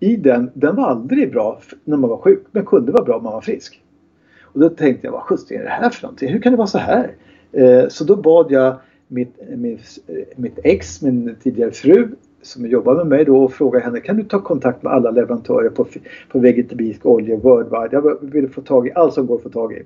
[0.00, 3.22] i den, den var aldrig bra när man var sjuk men kunde vara bra om
[3.22, 3.82] man var frisk.
[4.42, 6.28] Och då tänkte jag, vad sjutton är det här för någonting?
[6.32, 7.14] Hur kan det vara så här?
[7.52, 8.76] Eh, så då bad jag
[9.08, 9.98] mitt, mitt,
[10.36, 12.08] mitt ex, min tidigare fru,
[12.42, 15.70] som jobbar med mig då och frågade henne, kan du ta kontakt med alla leverantörer
[15.70, 15.86] på,
[16.28, 17.88] på vegetabilisk olja worldwide?
[17.92, 19.82] Jag vill få tag i allt som går att få tag i.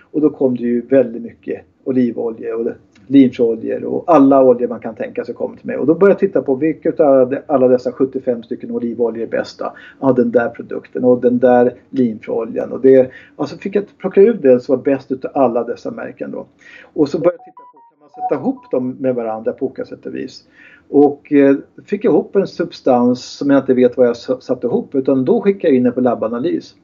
[0.00, 2.66] Och då kom det ju väldigt mycket olivolja och
[3.06, 5.76] linfröoljor och alla oljor man kan tänka sig kommer till mig.
[5.76, 9.72] Och då började jag titta på vilka av alla dessa 75 stycken olivoljor är bästa.
[10.00, 12.72] Ja, den där produkten och den där linfröoljan.
[12.72, 16.30] Och det, alltså fick jag plocka ut det som var bäst utav alla dessa märken
[16.30, 16.46] då.
[16.82, 19.84] Och så började jag titta på, kan man sätta ihop dem med varandra på olika
[19.84, 20.44] sätt och vis.
[20.88, 25.24] Och eh, fick ihop en substans som jag inte vet vad jag satte ihop utan
[25.24, 26.74] då skickade jag in den på labbanalys.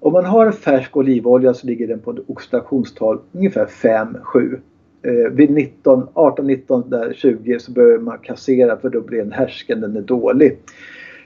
[0.00, 4.58] Om man har en färsk olivolja så ligger den på ett oxidationstal ungefär 5-7
[5.02, 9.32] eh, vid 19, 18, 19, där 20 så börjar man kassera för då blir den
[9.32, 10.58] härsken, den är dålig.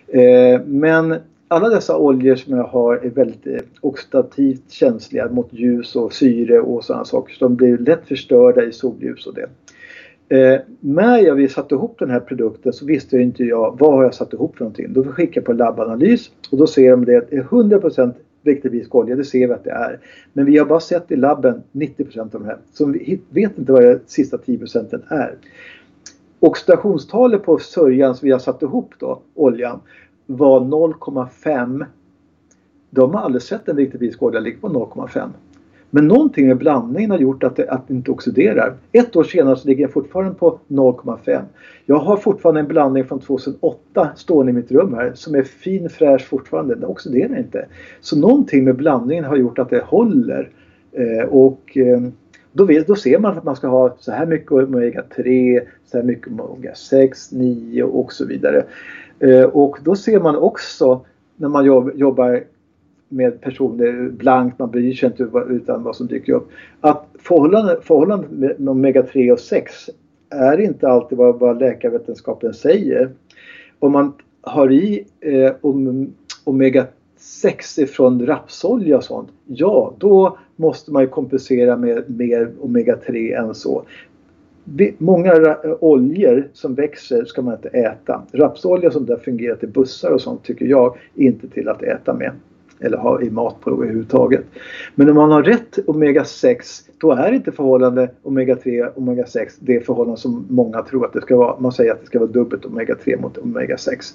[0.07, 1.15] Eh, men
[1.49, 6.61] alla dessa oljor som jag har är väldigt eh, oxidativt känsliga mot ljus och syre
[6.61, 7.35] och sådana saker.
[7.35, 9.49] Så de blir lätt förstörda i solljus och det.
[10.33, 13.93] Eh, när jag vi satte ihop den här produkten så visste jag inte jag vad
[13.93, 14.93] har jag satt ihop för någonting.
[14.93, 19.17] Då skickar jag på labbanalys och då ser de det är 100% vilket det blir
[19.17, 20.01] det ser vi att det är.
[20.33, 22.59] Men vi har bara sett i labben 90% av de här.
[22.73, 25.37] Så vi vet inte vad de sista 10% är.
[26.41, 29.81] Och stationstalet på sörjan som vi har satt ihop då, oljan,
[30.27, 31.87] var 0,5.
[32.91, 35.29] De har aldrig sett en riktig bisk olja ligga på 0,5.
[35.95, 38.75] Men någonting med blandningen har gjort att det, att det inte oxiderar.
[38.93, 41.43] Ett år senare så ligger jag fortfarande på 0,5.
[41.87, 45.89] Jag har fortfarande en blandning från 2008 stående i mitt rum här som är fin
[45.89, 46.75] fräsch fortfarande.
[46.75, 47.67] Den oxiderar inte.
[48.01, 50.51] Så någonting med blandningen har gjort att det håller
[50.93, 52.01] Eh, och eh,
[52.53, 56.05] då, vet, då ser man att man ska ha så här mycket omega-3, så här
[56.05, 58.65] mycket omega-6, 9 och så vidare.
[59.19, 61.05] Eh, och då ser man också
[61.37, 61.65] när man
[61.95, 62.45] jobbar
[63.13, 66.51] med personer blankt, man bryr sig inte utan vad som dyker upp.
[66.81, 69.91] Att förhållandet, förhållandet med omega-3 och 6
[70.31, 73.11] är inte alltid vad, vad läkarvetenskapen säger.
[73.79, 76.13] Om man har i eh, om,
[76.45, 83.55] omega-6 ifrån rapsolja och sånt, ja då måste man ju kompensera med mer omega-3 än
[83.55, 83.83] så.
[84.99, 88.23] Många oljor som växer ska man inte äta.
[88.33, 92.33] Rapsolja som där fungerar till bussar och sånt tycker jag inte till att äta med.
[92.83, 94.45] Eller ha i matprov överhuvudtaget.
[94.95, 100.47] Men om man har rätt omega-6 då är inte förhållande omega-3 omega-6 det förhållande som
[100.49, 101.61] många tror att det ska vara.
[101.61, 104.15] Man säger att det ska vara dubbelt omega-3 mot omega-6.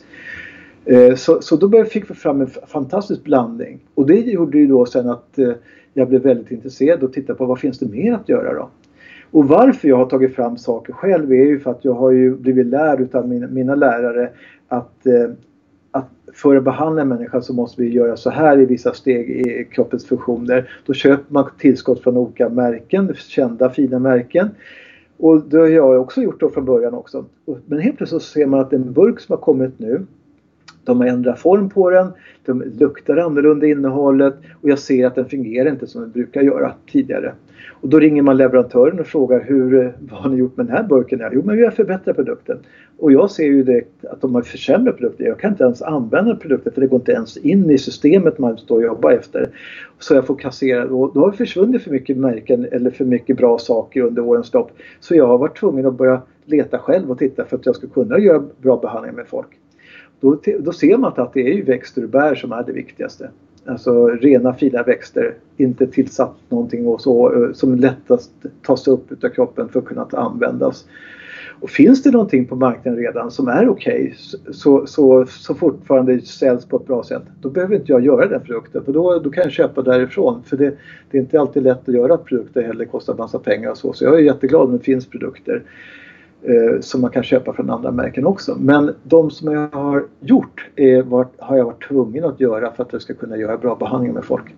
[0.86, 3.80] Eh, så, så då fick vi fram en fantastisk blandning.
[3.96, 5.52] Och det gjorde ju då sen att eh,
[5.94, 8.70] jag blev väldigt intresserad och tittade på vad finns det mer att göra då?
[9.32, 12.36] Och varför jag har tagit fram saker själv är ju för att jag har ju
[12.36, 14.30] blivit lärd av mina, mina lärare
[14.68, 15.30] att, eh,
[15.98, 19.30] att för att behandla en människa så måste vi göra så här i vissa steg
[19.30, 20.70] i kroppens funktioner.
[20.86, 24.50] Då köper man tillskott från olika märken, kända fina märken.
[25.18, 27.26] Och det har jag också gjort då från början också.
[27.66, 30.06] Men helt plötsligt så ser man att en burk som har kommit nu
[30.88, 32.08] de har ändrat form på den,
[32.46, 36.74] de luktar annorlunda innehållet och jag ser att den fungerar inte som den brukar göra
[36.92, 37.34] tidigare.
[37.82, 40.76] Och då ringer man leverantören och frågar hur, eh, vad har ni gjort med den
[40.76, 41.22] här burken?
[41.32, 42.58] Jo men vi har förbättrat produkten.
[42.98, 45.26] Och jag ser ju direkt att de har försämrat produkten.
[45.26, 48.58] Jag kan inte ens använda produkten för det går inte ens in i systemet man
[48.58, 49.50] står och jobbar efter.
[50.00, 50.84] Så jag får kassera.
[50.84, 54.54] Och då har det försvunnit för mycket märken eller för mycket bra saker under årens
[54.54, 54.72] lopp.
[55.00, 57.88] Så jag har varit tvungen att börja leta själv och titta för att jag ska
[57.88, 59.48] kunna göra bra behandlingar med folk.
[60.20, 63.30] Då, då ser man att det är ju växter och bär som är det viktigaste.
[63.66, 69.30] Alltså rena fina växter, inte tillsatt någonting och så, eh, som lättast tas upp utav
[69.30, 70.86] kroppen för att kunna användas.
[71.60, 74.14] Och finns det någonting på marknaden redan som är okej okay,
[74.54, 78.42] så, så, så fortfarande säljs på ett bra sätt då behöver inte jag göra den
[78.42, 80.44] produkten för då, då kan jag köpa därifrån.
[80.44, 80.74] För det,
[81.12, 83.94] det är inte alltid lätt att göra produkter heller, det kostar massa pengar och så.
[83.94, 85.64] Så jag är jätteglad om det finns produkter
[86.48, 88.56] eh, som man kan köpa från andra märken också.
[88.60, 92.84] Men de som jag har gjort är, var, har jag varit tvungen att göra för
[92.84, 94.56] att jag ska kunna göra bra behandlingar med folk.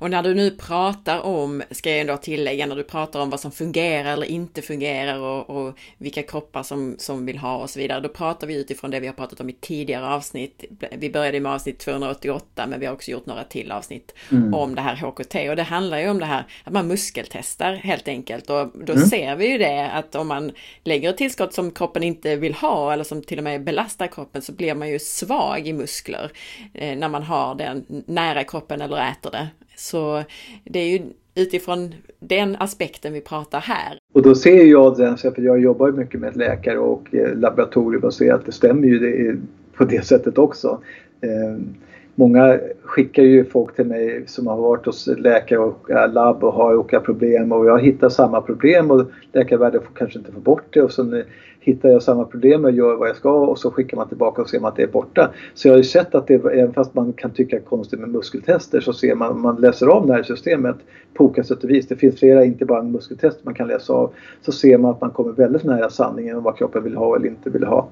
[0.00, 3.40] Och när du nu pratar om, ska jag ändå tillägga, när du pratar om vad
[3.40, 7.78] som fungerar eller inte fungerar och, och, vilka kroppar som, som vill ha och så
[7.78, 10.64] vidare, då pratar vi utifrån det vi har pratat om i tidigare avsnitt.
[10.92, 14.54] Vi började med avsnitt 288, men vi har också gjort några till avsnitt mm.
[14.54, 18.08] om det här HKT och det handlar ju om det här att man muskeltestar helt
[18.08, 19.06] enkelt och då mm.
[19.06, 20.52] ser vi ju det att om man
[20.84, 24.42] lägger ett tillskott som kroppen inte vill ha eller som till och med belastar kroppen
[24.42, 26.32] så blir man ju svag i muskler
[26.74, 29.48] eh, när man har den nära kroppen eller äter det.
[29.76, 30.24] Så
[30.64, 31.02] det är ju
[31.34, 33.98] utifrån den aspekten vi pratar här.
[34.14, 38.04] Och då ser jag den, för jag jobbar ju mycket med läkare och eh, laboratorium
[38.04, 39.36] och ser att det stämmer ju det
[39.76, 40.80] på det sättet också.
[41.20, 41.74] Ehm,
[42.14, 46.76] många skickar ju folk till mig som har varit hos läkare och labb och har
[46.76, 50.82] olika problem och jag hittar samma problem och läkarvärlden får kanske inte få bort det
[50.82, 51.24] och sen
[51.64, 54.50] hittar jag samma problem och gör vad jag ska och så skickar man tillbaka och
[54.50, 55.30] ser man att det är borta.
[55.54, 58.80] Så jag har ju sett att det, även fast man kan tycka konstigt med muskeltester
[58.80, 60.76] så ser man, man läser av nervsystemet
[61.14, 61.88] på olika sätt och vis.
[61.88, 64.12] Det finns flera, inte bara muskeltester man kan läsa av.
[64.42, 67.28] Så ser man att man kommer väldigt nära sanningen om vad kroppen vill ha eller
[67.28, 67.88] inte vill ha.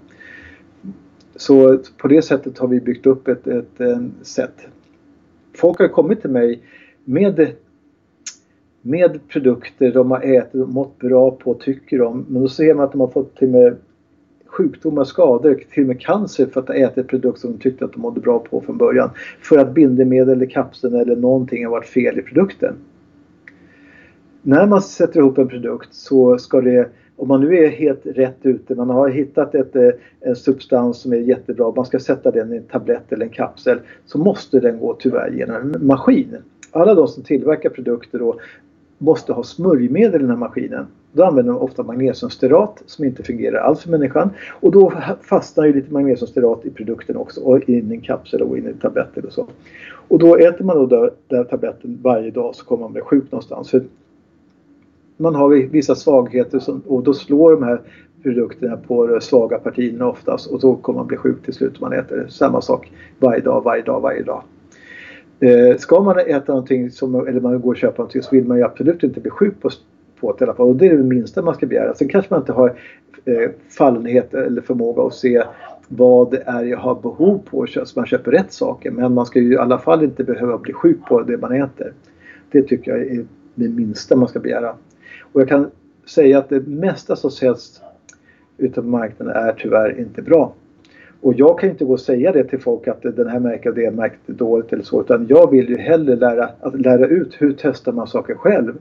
[1.37, 4.55] Så på det sättet har vi byggt upp ett, ett, ett sätt.
[5.55, 6.63] Folk har kommit till mig
[7.05, 7.53] med
[8.83, 12.27] med produkter de har ätit och mått bra på tycker de.
[12.29, 13.77] Men då ser man att de har fått till och med
[14.47, 17.93] sjukdomar, skador, till och med cancer för att ha ätit produkter som de tyckte att
[17.93, 19.11] de mådde bra på från början.
[19.41, 22.75] För att bindemedel eller kapseln eller någonting har varit fel i produkten.
[24.43, 28.39] När man sätter ihop en produkt så ska det om man nu är helt rätt
[28.43, 32.53] ute, man har hittat ett, eh, en substans som är jättebra, man ska sätta den
[32.53, 36.37] i en tablett eller en kapsel, så måste den gå tyvärr genom en maskin.
[36.71, 38.41] Alla de som tillverkar produkter då
[39.03, 40.87] måste ha smörjmedel i den här maskinen.
[41.13, 44.31] Då använder de ofta magnesiumsterat som inte fungerar alls för människan.
[44.61, 44.93] Och då
[45.23, 48.75] fastnar ju lite magnesiumsterat i produkten också och in i en kapsel och in i
[48.75, 49.47] tabletter och så.
[50.09, 53.71] Och då äter man då den tabletten varje dag så kommer man bli sjuk någonstans.
[53.71, 53.83] För
[55.17, 57.81] man har vissa svagheter som, och då slår de här
[58.23, 61.89] produkterna på de svaga partierna oftast och då kommer man bli sjuk till slut om
[61.89, 64.43] man äter samma sak varje dag, varje dag, varje dag.
[65.43, 68.57] Eh, ska man äta någonting som, eller man går och köper någonting så vill man
[68.57, 69.71] ju absolut inte bli sjuk på,
[70.21, 70.69] på det i alla fall.
[70.69, 71.95] Och det är det minsta man ska begära.
[71.95, 72.69] Sen kanske man inte har
[73.25, 75.43] eh, fallenhet eller förmåga att se
[75.89, 78.91] vad det är jag har behov på så man köper rätt saker.
[78.91, 81.93] Men man ska ju i alla fall inte behöva bli sjuk på det man äter.
[82.51, 83.25] Det tycker jag är
[83.55, 84.75] det minsta man ska begära.
[85.33, 85.71] Och jag kan
[86.07, 87.81] säga att det mesta som säljs
[88.59, 90.53] ute på marknaden är tyvärr inte bra.
[91.23, 93.75] Och jag kan inte gå och säga det till folk att den här märket och
[93.75, 97.37] det märket är dåligt eller så utan jag vill ju hellre lära, att lära ut
[97.39, 98.73] hur testar man saker själv.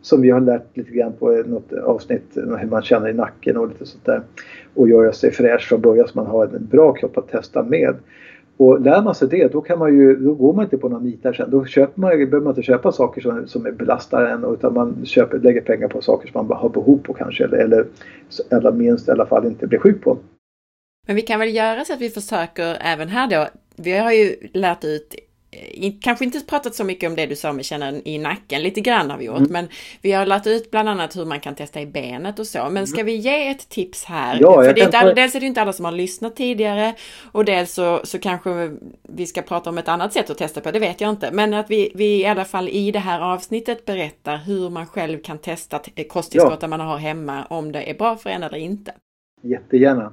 [0.00, 3.68] Som vi har lärt lite grann på något avsnitt hur man känner i nacken och
[3.68, 4.22] lite sånt där.
[4.74, 7.94] Och göra sig fräsch från början så man har en bra kropp att testa med.
[8.56, 11.02] Och lär man sig det då, kan man ju, då går man inte på några
[11.02, 11.50] nitar sen.
[11.50, 15.38] Då köper man, behöver man inte köpa saker som, som belastar en utan man köper,
[15.38, 17.84] lägger pengar på saker som man har behov på kanske eller, eller,
[18.50, 20.18] eller minst i alla fall inte blir sjuk på.
[21.06, 23.48] Men vi kan väl göra så att vi försöker även här då.
[23.76, 25.14] Vi har ju lärt ut
[25.56, 28.80] Eh, kanske inte pratat så mycket om det du sa med känna i nacken, lite
[28.80, 29.52] grann har vi gjort, mm.
[29.52, 29.68] men
[30.02, 32.68] vi har lagt ut bland annat hur man kan testa i benet och så.
[32.70, 34.38] Men ska vi ge ett tips här?
[34.40, 36.94] Ja, För det är inte dels är det inte alla som har lyssnat tidigare
[37.32, 40.70] och dels så, så kanske vi ska prata om ett annat sätt att testa på,
[40.70, 41.30] det vet jag inte.
[41.32, 45.22] Men att vi, vi i alla fall i det här avsnittet berättar hur man själv
[45.22, 46.68] kan testa kosttillskott ja.
[46.68, 48.92] man har hemma, om det är bra för en eller inte.
[49.42, 50.12] Jättegärna.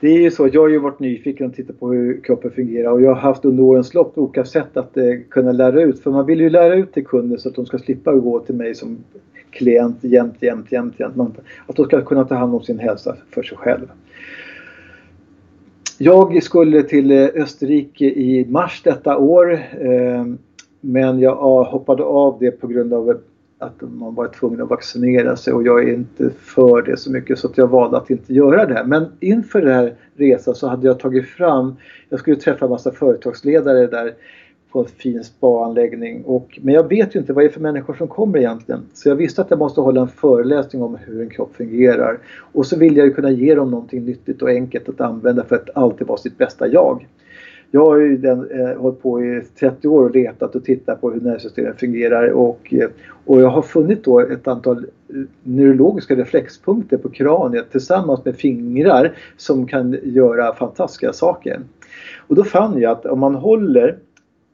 [0.00, 2.90] Det är ju så, jag har ju varit nyfiken och tittat på hur kroppen fungerar
[2.90, 6.00] och jag har haft under årens lopp olika sätt att eh, kunna lära ut.
[6.00, 8.54] För man vill ju lära ut till kunder så att de ska slippa gå till
[8.54, 8.98] mig som
[9.50, 11.38] klient jämt, jämt, jämt, jämt.
[11.66, 13.86] Att de ska kunna ta hand om sin hälsa för sig själv.
[15.98, 20.24] Jag skulle till eh, Österrike i mars detta år eh,
[20.80, 23.20] men jag hoppade av det på grund av
[23.58, 27.38] att man var tvungen att vaccinera sig och jag är inte för det så mycket
[27.38, 28.84] så att jag valde att inte göra det.
[28.86, 31.76] Men inför den här resan så hade jag tagit fram,
[32.08, 34.14] jag skulle träffa en massa företagsledare där
[34.72, 36.22] på en fin spaanläggning.
[36.24, 38.80] Och, men jag vet ju inte vad det är för människor som kommer egentligen.
[38.94, 42.18] Så jag visste att jag måste hålla en föreläsning om hur en kropp fungerar.
[42.52, 45.56] Och så vill jag ju kunna ge dem någonting nyttigt och enkelt att använda för
[45.56, 47.06] att alltid vara sitt bästa jag.
[47.76, 51.10] Jag har ju den, eh, hållit på i 30 år och letat och tittat på
[51.10, 52.88] hur nervsystemet fungerar och, eh,
[53.24, 59.12] och jag har funnit då ett antal eh, neurologiska reflexpunkter på kraniet tillsammans med fingrar
[59.36, 61.60] som kan göra fantastiska saker.
[62.26, 63.98] Och då fann jag att om man håller,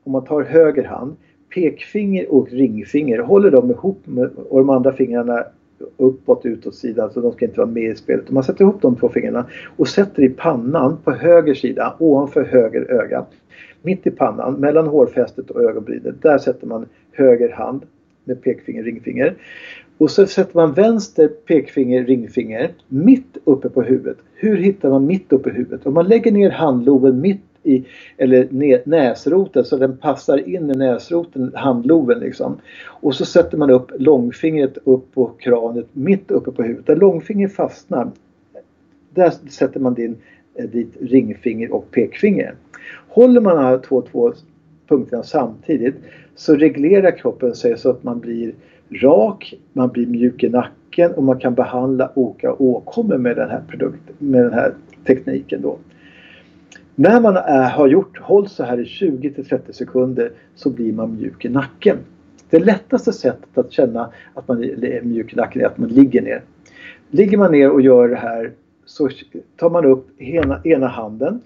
[0.05, 1.17] om man tar höger hand,
[1.55, 5.45] pekfinger och ringfinger, håller dem ihop med, och de andra fingrarna
[5.97, 8.31] uppåt, utåt sidan så de ska inte vara med i spelet.
[8.31, 12.91] Man sätter ihop de två fingrarna och sätter i pannan på höger sida ovanför höger
[12.91, 13.25] öga.
[13.83, 17.83] Mitt i pannan, mellan hårfästet och ögonbrynet, där sätter man höger hand
[18.25, 19.35] med pekfinger, ringfinger.
[19.99, 24.19] Och så sätter man vänster pekfinger, ringfinger mitt uppe på huvudet.
[24.35, 25.87] Hur hittar man mitt uppe i huvudet?
[25.87, 27.85] Om man lägger ner handloven mitt i,
[28.17, 28.49] eller
[28.89, 32.61] näsroten så den passar in i näsroten, handloven liksom.
[32.87, 36.87] Och så sätter man upp långfingret upp på kraniet mitt uppe på huvudet.
[36.87, 38.11] Där långfingret fastnar,
[39.15, 40.17] där sätter man din,
[40.55, 42.55] eh, dit ringfinger och pekfinger.
[43.09, 44.33] Håller man de här två, två
[44.89, 45.95] punkterna samtidigt
[46.35, 48.55] så reglerar kroppen sig så att man blir
[48.91, 53.63] rak, man blir mjuk i nacken och man kan behandla olika åkommor med den här
[53.69, 54.75] produkten, med den här
[55.07, 55.79] tekniken då.
[57.03, 60.93] När man är, har gjort, hållit så här i 20 till 30 sekunder så blir
[60.93, 61.97] man mjuk i nacken.
[62.51, 66.23] Det lättaste sättet att känna att man är mjuk i nacken är att man ligger
[66.23, 66.43] ner.
[67.11, 68.53] Ligger man ner och gör det här
[68.85, 69.09] så
[69.57, 71.41] tar man upp ena, ena handen.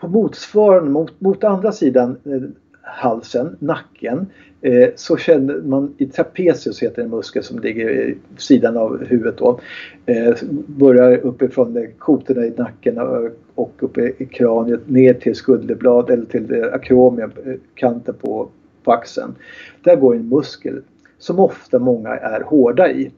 [0.00, 2.42] På motsvarande, mot, mot andra sidan eh,
[2.84, 4.26] halsen, nacken,
[4.60, 9.38] eh, så känner man i trapezius heter en muskel som ligger i sidan av huvudet
[9.38, 9.60] då.
[10.06, 10.34] Eh,
[10.66, 16.54] börjar uppifrån kotorna i nacken och, uppe upp i kraniet ner till skulderblad eller till
[16.54, 18.48] eh, akromium, eh, kanten på,
[18.84, 19.34] på axeln.
[19.82, 20.82] Där går en muskel
[21.18, 23.10] som ofta många är hårda i.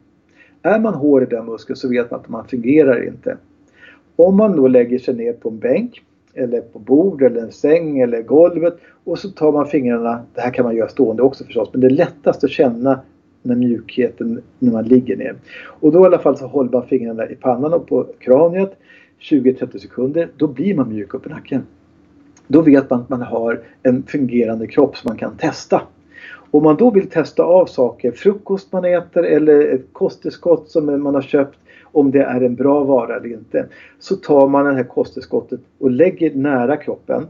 [0.62, 3.37] Är man hård i den muskeln så vet man att man fungerar inte.
[4.17, 6.03] Om man då lägger sig ner på en bänk
[6.37, 10.51] eller på bord eller en säng eller golvet och så tar man fingrarna, det här
[10.51, 13.01] kan man göra stående också förstås, men det är lättast att känna
[13.43, 15.34] den mjukheten när man ligger ner.
[15.80, 18.78] Och då i alla fall så håller man fingrarna i pannan och på kraniet
[19.20, 21.62] 20-30 sekunder, då blir man mjuk upp i nacken.
[22.47, 25.82] Då vet man att man har en fungerande kropp som man kan testa.
[26.51, 31.14] Om man då vill testa av saker, frukost man äter eller ett kosttillskott som man
[31.14, 31.59] har köpt
[31.97, 33.66] om det är en bra vara eller inte.
[33.99, 37.26] Så tar man det här kosttillskottet och lägger nära kroppen.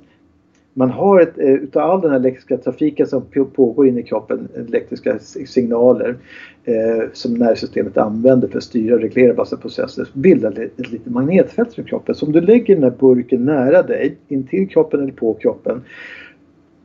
[0.74, 3.22] Man har ett, eh, utav all den här elektriska trafiken som
[3.54, 6.16] pågår inne i kroppen, elektriska signaler
[6.64, 11.78] eh, som nervsystemet använder för att styra och reglera massa processer, bildar ett litet magnetfält
[11.78, 12.14] runt kroppen.
[12.14, 15.82] Så om du lägger den här burken nära dig, intill kroppen eller på kroppen,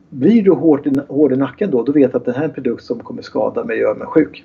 [0.08, 2.48] blir du hård i, hård i nacken då, då vet du att det här är
[2.48, 4.44] en produkt som kommer skada mig och göra mig sjuk.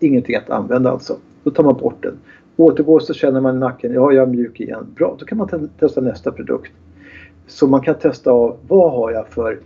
[0.00, 1.16] Ingenting att använda alltså.
[1.42, 2.18] Då tar man bort den.
[2.56, 4.86] Återgår så känner man i nacken, ja jag är mjuk igen.
[4.96, 6.72] Bra, då kan man testa nästa produkt.
[7.46, 9.58] Så man kan testa av vad har jag för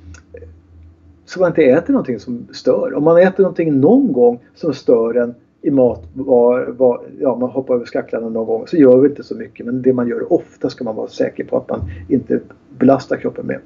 [1.24, 2.94] så man inte äter någonting som stör.
[2.94, 7.50] Om man äter någonting någon gång som stör en i mat, var, var, ja man
[7.50, 10.32] hoppar över skacklarna någon gång så gör vi inte så mycket men det man gör
[10.32, 12.40] ofta ska man vara säker på att man inte
[12.80, 13.58] belastar kroppen med.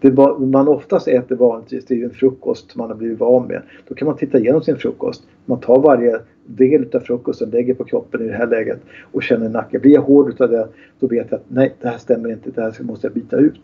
[0.00, 3.62] Det man oftast äter vanligtvis det är en frukost man har blivit van med.
[3.88, 5.22] Då kan man titta igenom sin frukost.
[5.44, 8.80] Man tar varje del av frukosten, lägger på kroppen i det här läget
[9.12, 9.80] och känner nacken.
[9.80, 10.68] Blir jag hård utav det
[11.00, 13.60] då vet jag att nej det här stämmer inte, det här måste jag byta ut.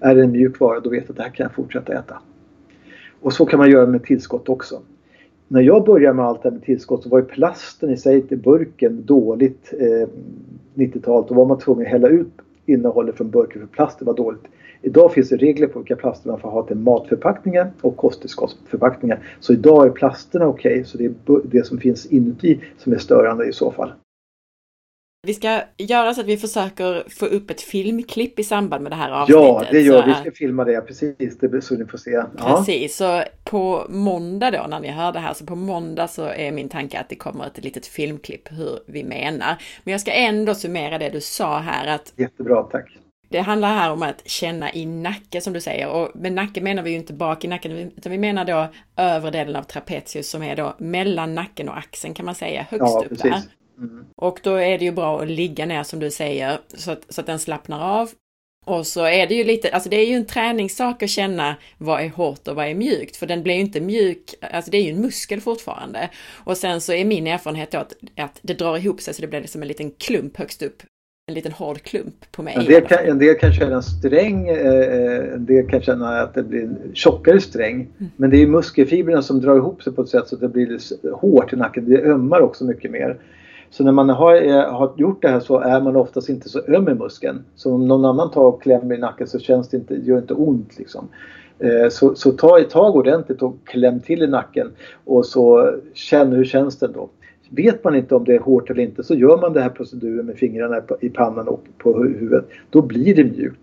[0.00, 2.18] Är det en mjuk vara då vet jag att det här kan jag fortsätta äta.
[3.20, 4.80] Och så kan man göra med tillskott också.
[5.48, 8.22] När jag började med allt det här med tillskott så var ju plasten i sig
[8.22, 10.08] till burken dåligt eh,
[10.74, 11.28] 90-talet.
[11.28, 12.32] Då var man tvungen att hälla ut
[12.66, 14.44] innehållet från burken för plasten var dåligt.
[14.82, 19.18] Idag finns det regler på vilka plaster man får ha till matförpackningar och kosttillskottsförpackningar.
[19.40, 22.98] Så idag är plasterna okej, okay, så det är det som finns inuti som är
[22.98, 23.92] störande i så fall.
[25.24, 28.96] Vi ska göra så att vi försöker få upp ett filmklipp i samband med det
[28.96, 29.42] här avsnittet.
[29.42, 30.12] Ja, det gör vi.
[30.12, 31.38] Vi ska filma det, precis.
[31.38, 32.10] Det så ni får se.
[32.10, 32.56] Ja.
[32.56, 36.52] Precis, så på måndag då när ni hör det här, så på måndag så är
[36.52, 39.56] min tanke att det kommer ett litet filmklipp hur vi menar.
[39.84, 42.98] Men jag ska ändå summera det du sa här att Jättebra, tack.
[43.28, 46.82] Det handlar här om att känna i nacke som du säger och med nacke menar
[46.82, 48.66] vi ju inte bak i nacken utan vi menar då
[48.96, 52.94] övre delen av trapezius som är då mellan nacken och axeln kan man säga högst
[52.94, 53.22] ja, upp precis.
[53.22, 53.42] där.
[53.78, 54.04] Mm.
[54.16, 57.20] Och då är det ju bra att ligga ner som du säger så att, så
[57.20, 58.10] att den slappnar av.
[58.66, 62.00] Och så är det ju lite, alltså det är ju en träningssak att känna vad
[62.00, 64.82] är hårt och vad är mjukt, för den blir ju inte mjuk, alltså det är
[64.82, 66.10] ju en muskel fortfarande.
[66.44, 69.28] Och sen så är min erfarenhet då att, att det drar ihop sig så det
[69.28, 70.82] blir liksom en liten klump högst upp
[71.26, 72.54] en liten hård klump på mig.
[72.56, 76.34] En del kan, en del kan känna en sträng, eh, en del kan känna att
[76.34, 77.74] det blir en tjockare sträng.
[77.74, 78.10] Mm.
[78.16, 80.78] Men det är muskelfibrerna som drar ihop sig på ett sätt så att det blir
[81.12, 81.90] hårt i nacken.
[81.90, 83.16] Det ömmar också mycket mer.
[83.74, 86.60] Så när man har, eh, har gjort det här så är man oftast inte så
[86.68, 87.44] öm i muskeln.
[87.54, 90.20] Så om någon annan tar och klämmer i nacken så känns det inte, gör det
[90.20, 91.08] inte ont liksom.
[91.58, 94.70] Eh, så, så ta ett tag ordentligt och kläm till i nacken
[95.04, 97.08] och så känn hur känns det då.
[97.50, 100.26] Vet man inte om det är hårt eller inte så gör man den här proceduren
[100.26, 102.48] med fingrarna i pannan och på huvudet.
[102.70, 103.60] Då blir det mjukt.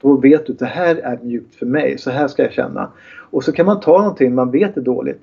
[0.00, 2.90] Då vet du att det här är mjukt för mig, så här ska jag känna.
[3.30, 5.22] Och så kan man ta någonting man vet är dåligt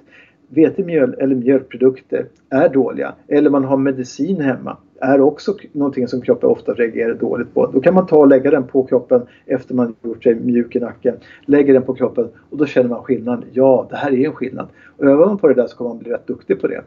[0.49, 6.49] vetemjöl eller mjölkprodukter är dåliga eller man har medicin hemma är också någonting som kroppen
[6.49, 7.65] ofta reagerar dåligt på.
[7.65, 10.79] Då kan man ta och lägga den på kroppen efter man gjort sig mjuk i
[10.79, 11.15] nacken.
[11.45, 13.45] Lägger den på kroppen och då känner man skillnad.
[13.53, 14.67] Ja, det här är en skillnad.
[14.97, 16.83] Och övar man på det där så kommer man bli rätt duktig på det.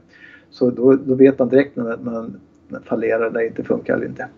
[0.51, 2.41] Så då, då vet man direkt när man
[2.85, 4.29] fallerar när det inte funkar eller inte.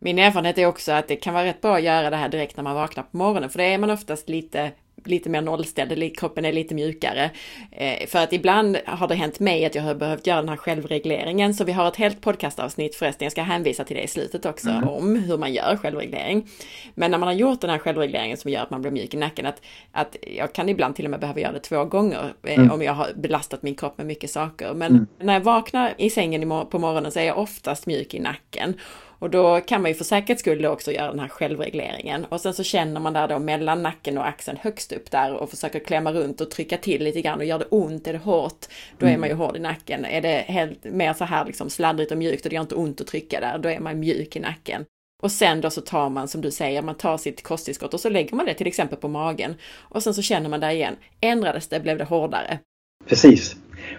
[0.00, 2.56] Min erfarenhet är också att det kan vara rätt bra att göra det här direkt
[2.56, 4.70] när man vaknar på morgonen, för det är man oftast lite
[5.04, 7.30] lite mer nollställd, kroppen är lite mjukare.
[7.70, 10.56] Eh, för att ibland har det hänt mig att jag har behövt göra den här
[10.56, 14.46] självregleringen, så vi har ett helt podcastavsnitt förresten, jag ska hänvisa till det i slutet
[14.46, 14.88] också, mm.
[14.88, 16.48] om hur man gör självreglering.
[16.94, 19.16] Men när man har gjort den här självregleringen som gör att man blir mjuk i
[19.16, 19.62] nacken, att,
[19.92, 22.70] att jag kan ibland till och med behöva göra det två gånger eh, mm.
[22.70, 24.74] om jag har belastat min kropp med mycket saker.
[24.74, 25.06] Men mm.
[25.20, 28.74] när jag vaknar i sängen på morgonen så är jag oftast mjuk i nacken.
[29.22, 32.24] Och då kan man ju för säkerhets skull också göra den här självregleringen.
[32.24, 35.50] Och sen så känner man där då mellan nacken och axeln högst upp där och
[35.50, 38.66] försöker klämma runt och trycka till lite grann och gör det ont, är det hårt,
[38.98, 39.14] då mm.
[39.14, 40.04] är man ju hård i nacken.
[40.04, 43.00] Är det helt mer så här liksom sladdrigt och mjukt och det gör inte ont
[43.00, 44.84] att trycka där, då är man mjuk i nacken.
[45.22, 48.08] Och sen då så tar man, som du säger, man tar sitt kosttillskott och så
[48.08, 49.54] lägger man det till exempel på magen.
[49.76, 52.58] Och sen så känner man där igen, ändrades det, blev det hårdare?
[53.06, 53.56] Precis.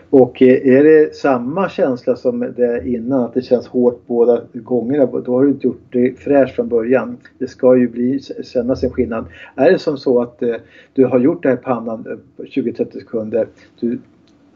[0.10, 5.06] Och eh, är det samma känsla som det innan, att det känns hårt båda gångerna,
[5.06, 7.18] då har du inte gjort det fräscht från början.
[7.38, 9.26] Det ska ju bli, kännas en skillnad.
[9.56, 10.56] Är det som så att eh,
[10.94, 13.48] du har gjort det här i pannan 20-30 sekunder,
[13.80, 14.00] du,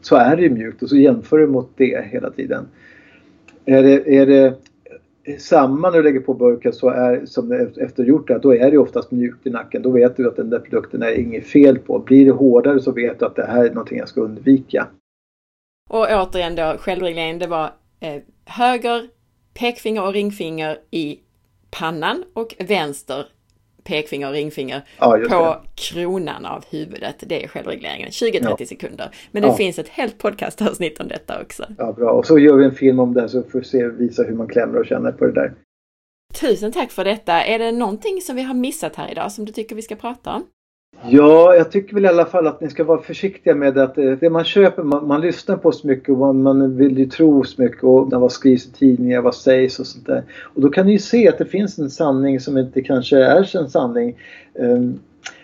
[0.00, 2.64] så är det mjukt och så jämför du mot det hela tiden.
[3.64, 4.54] Är det, är det
[5.38, 8.70] samma när du lägger på burken så är, som efter du gjort det, då är
[8.70, 9.82] det oftast mjukt i nacken.
[9.82, 11.98] Då vet du att den där produkten är inget fel på.
[11.98, 14.86] Blir det hårdare så vet du att det här är någonting jag ska undvika.
[15.88, 19.08] Och återigen då, självreglering, det var eh, höger
[19.54, 21.20] pekfinger och ringfinger i
[21.70, 23.26] pannan och vänster
[23.84, 27.16] pekfinger och ringfinger ja, på kronan av huvudet.
[27.20, 28.66] Det är självregleringen, 20-30 ja.
[28.66, 29.10] sekunder.
[29.32, 29.54] Men det ja.
[29.54, 31.64] finns ett helt podcastavsnitt om detta också.
[31.78, 32.10] Ja, bra.
[32.10, 34.48] Och så gör vi en film om det så får vi se, visa hur man
[34.48, 35.54] klämmer och känner på det där.
[36.40, 37.44] Tusen tack för detta.
[37.44, 40.34] Är det någonting som vi har missat här idag som du tycker vi ska prata
[40.34, 40.46] om?
[41.06, 44.10] Ja, jag tycker väl i alla fall att ni ska vara försiktiga med att eh,
[44.10, 47.44] det man köper, man, man lyssnar på så mycket och man, man, vill ju tro
[47.44, 50.22] så mycket och vad skrivs i tidningar, vad sägs och sånt där.
[50.54, 53.56] Och då kan ni ju se att det finns en sanning som inte kanske är
[53.56, 54.16] en sanning
[54.54, 55.00] um,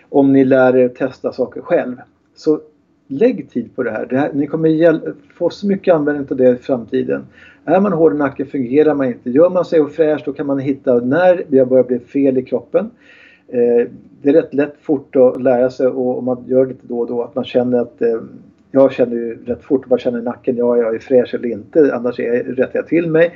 [0.09, 1.95] om ni lär er testa saker själv.
[2.35, 2.59] Så
[3.07, 4.05] lägg tid på det här.
[4.05, 7.25] Det här ni kommer få så mycket användning av det i framtiden.
[7.65, 9.29] Är man hård i nacken fungerar man inte.
[9.29, 12.43] Gör man sig och fräsch då kan man hitta när det börjar bli fel i
[12.43, 12.91] kroppen
[13.55, 13.87] Eh,
[14.21, 17.07] det är rätt lätt fort att lära sig och om man gör det då och
[17.07, 18.21] då att man känner att eh,
[18.71, 21.95] jag känner ju rätt fort, man känner i nacken, ja jag är fräsch eller inte,
[21.95, 23.33] annars är jag, rättar jag till mig.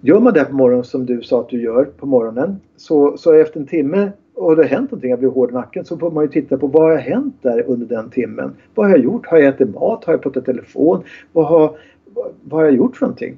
[0.00, 3.32] Gör man det på morgonen som du sa att du gör på morgonen så, så
[3.32, 6.10] efter en timme och det har hänt någonting, jag blir hård i nacken, så får
[6.10, 8.56] man ju titta på vad har hänt där under den timmen?
[8.74, 9.26] Vad har jag gjort?
[9.26, 10.04] Har jag ätit mat?
[10.04, 11.02] Har jag pratat telefon?
[11.32, 11.78] Vad har,
[12.42, 13.36] vad har jag gjort för någonting?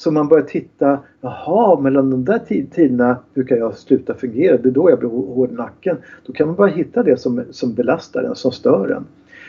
[0.00, 2.38] Så man börjar titta, jaha, mellan de där
[2.72, 4.56] tiderna hur kan jag sluta fungera?
[4.56, 5.96] Det är då jag blir hård i nacken.
[6.26, 9.06] Då kan man bara hitta det som, som belastar en, som stör en.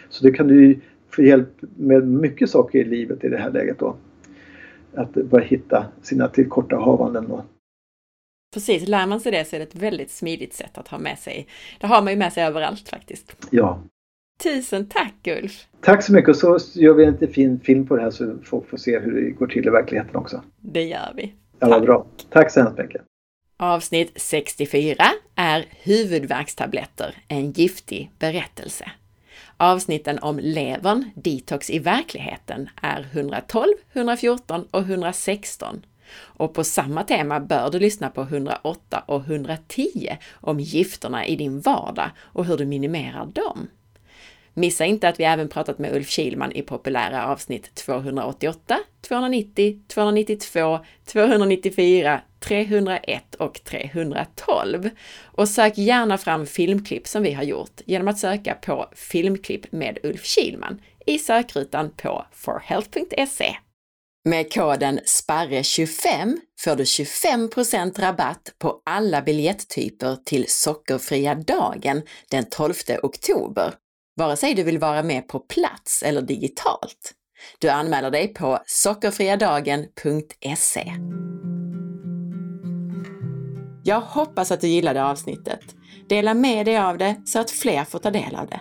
[0.10, 0.80] Så det kan du
[1.10, 3.96] få hjälp med mycket saker i livet i det här läget då.
[4.96, 7.28] Att börja hitta sina tillkortahavanden.
[7.28, 7.44] Då.
[8.54, 11.20] Precis, lär man sig det så är det ett väldigt smidigt sätt att ha med
[11.20, 11.48] sig.
[11.80, 13.48] Det har man ju med sig överallt faktiskt.
[13.50, 13.80] Ja.
[14.44, 15.68] Tusen tack Ulf!
[15.82, 18.36] Tack så mycket och så gör vi en lite fin film på det här så
[18.44, 20.44] folk får se hur det går till i verkligheten också.
[20.60, 21.34] Det gör vi.
[21.60, 22.06] Ja, vad bra.
[22.30, 23.02] Tack så hemskt mycket.
[23.58, 24.96] Avsnitt 64
[25.36, 28.92] är Huvudvärkstabletter, en giftig berättelse.
[29.58, 35.86] Avsnitten om levern, detox i verkligheten, är 112, 114 och 116.
[36.20, 41.60] Och på samma tema bör du lyssna på 108 och 110 om gifterna i din
[41.60, 43.68] vardag och hur du minimerar dem.
[44.54, 50.80] Missa inte att vi även pratat med Ulf Kilman i populära avsnitt 288, 290, 292,
[51.06, 54.90] 294, 301 och 312.
[55.24, 59.98] Och sök gärna fram filmklipp som vi har gjort genom att söka på filmklipp med
[60.04, 63.56] Ulf Kilman i sökrutan på forhealth.se.
[64.26, 72.74] Med koden SPARRE25 får du 25% rabatt på alla biljetttyper till Sockerfria dagen den 12
[73.04, 73.74] oktober
[74.22, 77.14] vare sig du vill vara med på plats eller digitalt.
[77.60, 80.94] Du anmäler dig på sockerfriadagen.se.
[83.84, 85.60] Jag hoppas att du gillade avsnittet.
[86.10, 88.60] Dela med dig av det så att fler får ta del av det.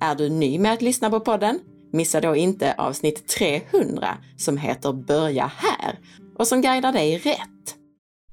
[0.00, 1.60] Är du ny med att lyssna på podden?
[1.92, 5.98] Missa då inte avsnitt 300 som heter Börja här
[6.38, 7.74] och som guidar dig rätt.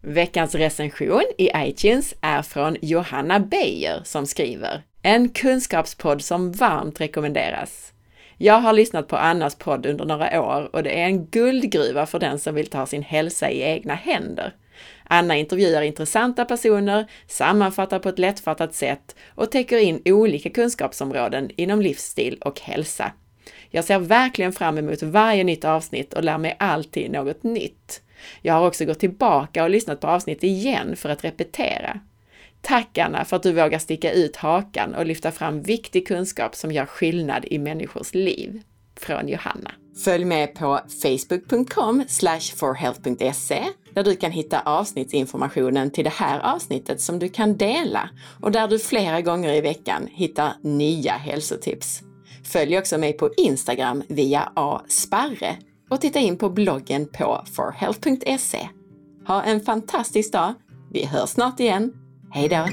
[0.01, 7.93] Veckans recension i iTunes är från Johanna Beijer som skriver en kunskapspodd som varmt rekommenderas.
[8.38, 12.20] Jag har lyssnat på Annas podd under några år och det är en guldgruva för
[12.20, 14.56] den som vill ta sin hälsa i egna händer.
[15.03, 21.82] Anna intervjuar intressanta personer, sammanfattar på ett lättfattat sätt och täcker in olika kunskapsområden inom
[21.82, 23.12] livsstil och hälsa.
[23.70, 28.01] Jag ser verkligen fram emot varje nytt avsnitt och lär mig alltid något nytt.
[28.41, 31.99] Jag har också gått tillbaka och lyssnat på avsnitt igen för att repetera.
[32.68, 36.72] Tack Anna för att du vågar sticka ut hakan och lyfta fram viktig kunskap som
[36.72, 38.61] gör skillnad i människors liv.
[38.99, 39.72] Från Johanna.
[40.03, 42.03] Följ med på facebook.com
[42.55, 43.63] forhealth.se
[43.93, 48.09] där du kan hitta avsnittsinformationen till det här avsnittet som du kan dela
[48.41, 52.01] och där du flera gånger i veckan hittar nya hälsotips.
[52.43, 55.57] Följ också mig på Instagram via asparre
[55.89, 58.70] och titta in på bloggen på forhealth.se.
[59.28, 60.53] Ha en fantastisk dag!
[60.91, 62.05] Vi hörs snart igen.
[62.30, 62.65] Hej då!